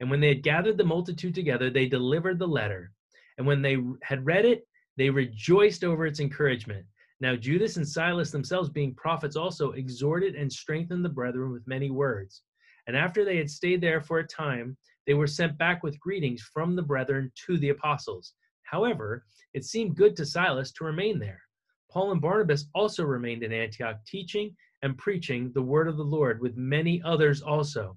And 0.00 0.10
when 0.10 0.20
they 0.20 0.28
had 0.28 0.42
gathered 0.42 0.78
the 0.78 0.84
multitude 0.84 1.34
together, 1.34 1.70
they 1.70 1.86
delivered 1.86 2.38
the 2.38 2.48
letter. 2.48 2.92
And 3.38 3.46
when 3.46 3.62
they 3.62 3.78
had 4.02 4.24
read 4.24 4.44
it, 4.44 4.66
they 4.96 5.10
rejoiced 5.10 5.84
over 5.84 6.06
its 6.06 6.20
encouragement. 6.20 6.84
Now 7.20 7.36
Judas 7.36 7.76
and 7.76 7.86
Silas 7.86 8.30
themselves, 8.30 8.70
being 8.70 8.94
prophets 8.94 9.36
also, 9.36 9.72
exhorted 9.72 10.34
and 10.34 10.50
strengthened 10.50 11.04
the 11.04 11.10
brethren 11.10 11.52
with 11.52 11.66
many 11.66 11.90
words. 11.90 12.42
And 12.86 12.96
after 12.96 13.24
they 13.24 13.36
had 13.36 13.50
stayed 13.50 13.80
there 13.80 14.00
for 14.00 14.18
a 14.18 14.26
time, 14.26 14.76
they 15.06 15.14
were 15.14 15.26
sent 15.26 15.58
back 15.58 15.82
with 15.82 16.00
greetings 16.00 16.42
from 16.42 16.76
the 16.76 16.82
brethren 16.82 17.30
to 17.46 17.58
the 17.58 17.68
apostles. 17.68 18.34
However, 18.62 19.24
it 19.52 19.64
seemed 19.64 19.96
good 19.96 20.16
to 20.16 20.24
Silas 20.24 20.72
to 20.72 20.84
remain 20.84 21.18
there. 21.18 21.42
Paul 21.90 22.12
and 22.12 22.20
Barnabas 22.20 22.66
also 22.74 23.04
remained 23.04 23.42
in 23.42 23.52
Antioch, 23.52 23.96
teaching 24.06 24.54
and 24.82 24.96
preaching 24.98 25.52
the 25.52 25.62
word 25.62 25.88
of 25.88 25.96
the 25.96 26.02
Lord 26.02 26.40
with 26.40 26.56
many 26.56 27.02
others 27.02 27.42
also. 27.42 27.96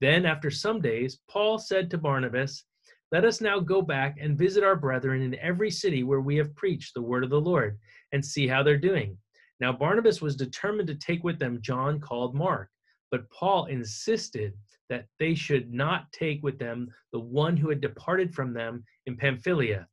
Then, 0.00 0.26
after 0.26 0.50
some 0.50 0.80
days, 0.80 1.20
Paul 1.28 1.58
said 1.58 1.90
to 1.90 1.98
Barnabas, 1.98 2.64
Let 3.12 3.24
us 3.24 3.40
now 3.40 3.60
go 3.60 3.82
back 3.82 4.16
and 4.20 4.38
visit 4.38 4.64
our 4.64 4.76
brethren 4.76 5.22
in 5.22 5.34
every 5.36 5.70
city 5.70 6.02
where 6.02 6.20
we 6.20 6.36
have 6.36 6.56
preached 6.56 6.94
the 6.94 7.02
word 7.02 7.24
of 7.24 7.30
the 7.30 7.40
Lord 7.40 7.78
and 8.12 8.24
see 8.24 8.46
how 8.46 8.62
they're 8.62 8.78
doing. 8.78 9.16
Now, 9.60 9.72
Barnabas 9.72 10.20
was 10.20 10.36
determined 10.36 10.88
to 10.88 10.96
take 10.96 11.22
with 11.22 11.38
them 11.38 11.62
John 11.62 12.00
called 12.00 12.34
Mark, 12.34 12.70
but 13.10 13.30
Paul 13.30 13.66
insisted 13.66 14.54
that 14.90 15.06
they 15.18 15.34
should 15.34 15.72
not 15.72 16.10
take 16.12 16.42
with 16.42 16.58
them 16.58 16.88
the 17.12 17.20
one 17.20 17.56
who 17.56 17.68
had 17.68 17.80
departed 17.80 18.34
from 18.34 18.52
them 18.52 18.84
in 19.06 19.16
Pamphylia 19.16 19.86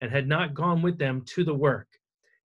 and 0.00 0.10
had 0.10 0.28
not 0.28 0.54
gone 0.54 0.82
with 0.82 0.98
them 0.98 1.22
to 1.26 1.44
the 1.44 1.54
work. 1.54 1.88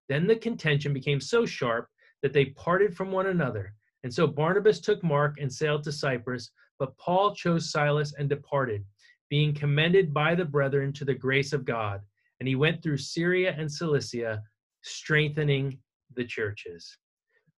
Then 0.10 0.28
the 0.28 0.36
contention 0.36 0.94
became 0.94 1.20
so 1.20 1.46
sharp 1.46 1.88
that 2.22 2.34
they 2.34 2.46
parted 2.46 2.96
from 2.96 3.12
one 3.12 3.28
another. 3.28 3.74
And 4.04 4.14
so 4.14 4.28
Barnabas 4.28 4.80
took 4.80 5.04
Mark 5.04 5.38
and 5.40 5.52
sailed 5.52 5.84
to 5.84 5.92
Cyprus, 5.92 6.52
but 6.80 6.98
Paul 6.98 7.36
chose 7.36 7.72
Silas 7.72 8.14
and 8.18 8.28
departed, 8.28 8.84
being 9.30 9.54
commended 9.54 10.14
by 10.14 10.36
the 10.36 10.46
brethren 10.46 10.92
to 10.94 11.06
the 11.06 11.14
grace 11.14 11.54
of 11.54 11.66
God. 11.66 12.02
And 12.40 12.48
he 12.48 12.56
went 12.56 12.82
through 12.82 12.98
Syria 12.98 13.56
and 13.58 13.72
Cilicia, 13.72 14.42
strengthening 14.82 15.78
the 16.16 16.26
churches. 16.26 16.98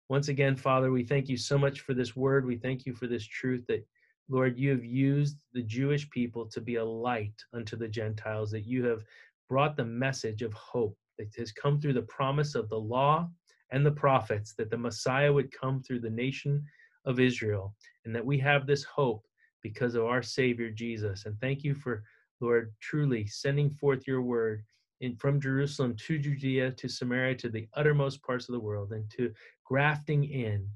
Once 0.10 0.28
again, 0.28 0.56
Father, 0.56 0.91
we 0.91 1.04
thank 1.04 1.30
you 1.30 1.38
so 1.38 1.58
much 1.58 1.80
for 1.80 1.93
this 1.93 2.15
word. 2.15 2.45
We 2.45 2.58
thank 2.58 2.86
you 2.86 2.93
for 2.93 3.08
this 3.08 3.26
truth 3.26 3.63
that 3.67 3.86
Lord, 4.30 4.58
you 4.58 4.69
have 4.71 4.86
used 4.86 5.38
the 5.54 5.63
Jewish 5.63 6.10
people 6.10 6.45
to 6.47 6.62
be 6.62 6.76
a 6.76 6.86
light 6.86 7.34
unto 7.54 7.76
the 7.76 7.88
Gentiles, 7.88 8.52
that 8.52 8.65
you 8.65 8.86
have 8.86 9.04
brought 9.49 9.76
the 9.76 9.86
message 9.86 10.41
of 10.41 10.54
hope 10.54 10.97
that 11.17 11.34
has 11.38 11.52
come 11.52 11.80
through 11.80 11.93
the 11.93 12.04
promise 12.04 12.56
of 12.56 12.69
the 12.69 12.80
law 12.80 13.30
and 13.74 13.86
the 13.86 13.92
prophets 13.92 14.54
that 14.54 14.70
the 14.70 14.78
Messiah 14.78 15.34
would 15.34 15.52
come 15.52 15.82
through 15.82 16.00
the 16.00 16.10
nation 16.10 16.64
of 17.06 17.20
Israel, 17.20 17.76
and 18.06 18.16
that 18.16 18.26
we 18.26 18.38
have 18.38 18.66
this 18.66 18.84
hope 18.84 19.26
because 19.62 19.96
of 19.96 20.06
our 20.06 20.22
Savior 20.22 20.70
Jesus. 20.70 21.26
And 21.26 21.38
thank 21.42 21.64
you 21.64 21.74
for, 21.74 22.04
Lord, 22.40 22.72
truly 22.80 23.26
sending 23.26 23.72
forth 23.72 24.08
your 24.08 24.22
word 24.22 24.64
in, 25.02 25.16
from 25.16 25.42
Jerusalem 25.42 25.96
to 26.06 26.20
Judea 26.20 26.72
to 26.72 26.88
Samaria 26.88 27.36
to 27.36 27.50
the 27.50 27.68
uttermost 27.74 28.22
parts 28.22 28.48
of 28.48 28.54
the 28.54 28.60
world 28.60 28.92
and 28.92 29.10
to 29.18 29.34
grafting 29.66 30.24
in 30.24 30.70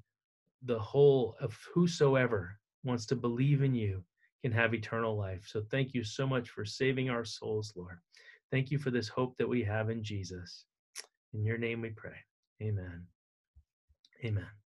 the 0.64 0.80
whole 0.80 1.36
of 1.40 1.56
whosoever 1.72 2.58
wants 2.84 3.06
to 3.06 3.16
believe 3.16 3.62
in 3.62 3.76
you 3.76 4.04
can 4.42 4.52
have 4.52 4.74
eternal 4.74 5.16
life. 5.16 5.44
So 5.46 5.62
thank 5.70 5.94
you 5.94 6.04
so 6.04 6.26
much 6.26 6.50
for 6.50 6.66
saving 6.66 7.12
our 7.12 7.26
souls, 7.26 7.74
Lord. 7.76 8.00
Thank 8.50 8.72
you 8.72 8.80
for 8.80 8.90
this 8.90 9.08
hope 9.08 9.38
that 9.38 9.48
we 9.48 9.64
have 9.64 9.92
in 9.92 10.04
Jesus. 10.04 10.66
In 11.34 11.46
your 11.46 11.58
name 11.58 11.82
we 11.82 11.90
pray. 11.90 12.16
Amen. 12.62 13.08
Amen. 14.24 14.67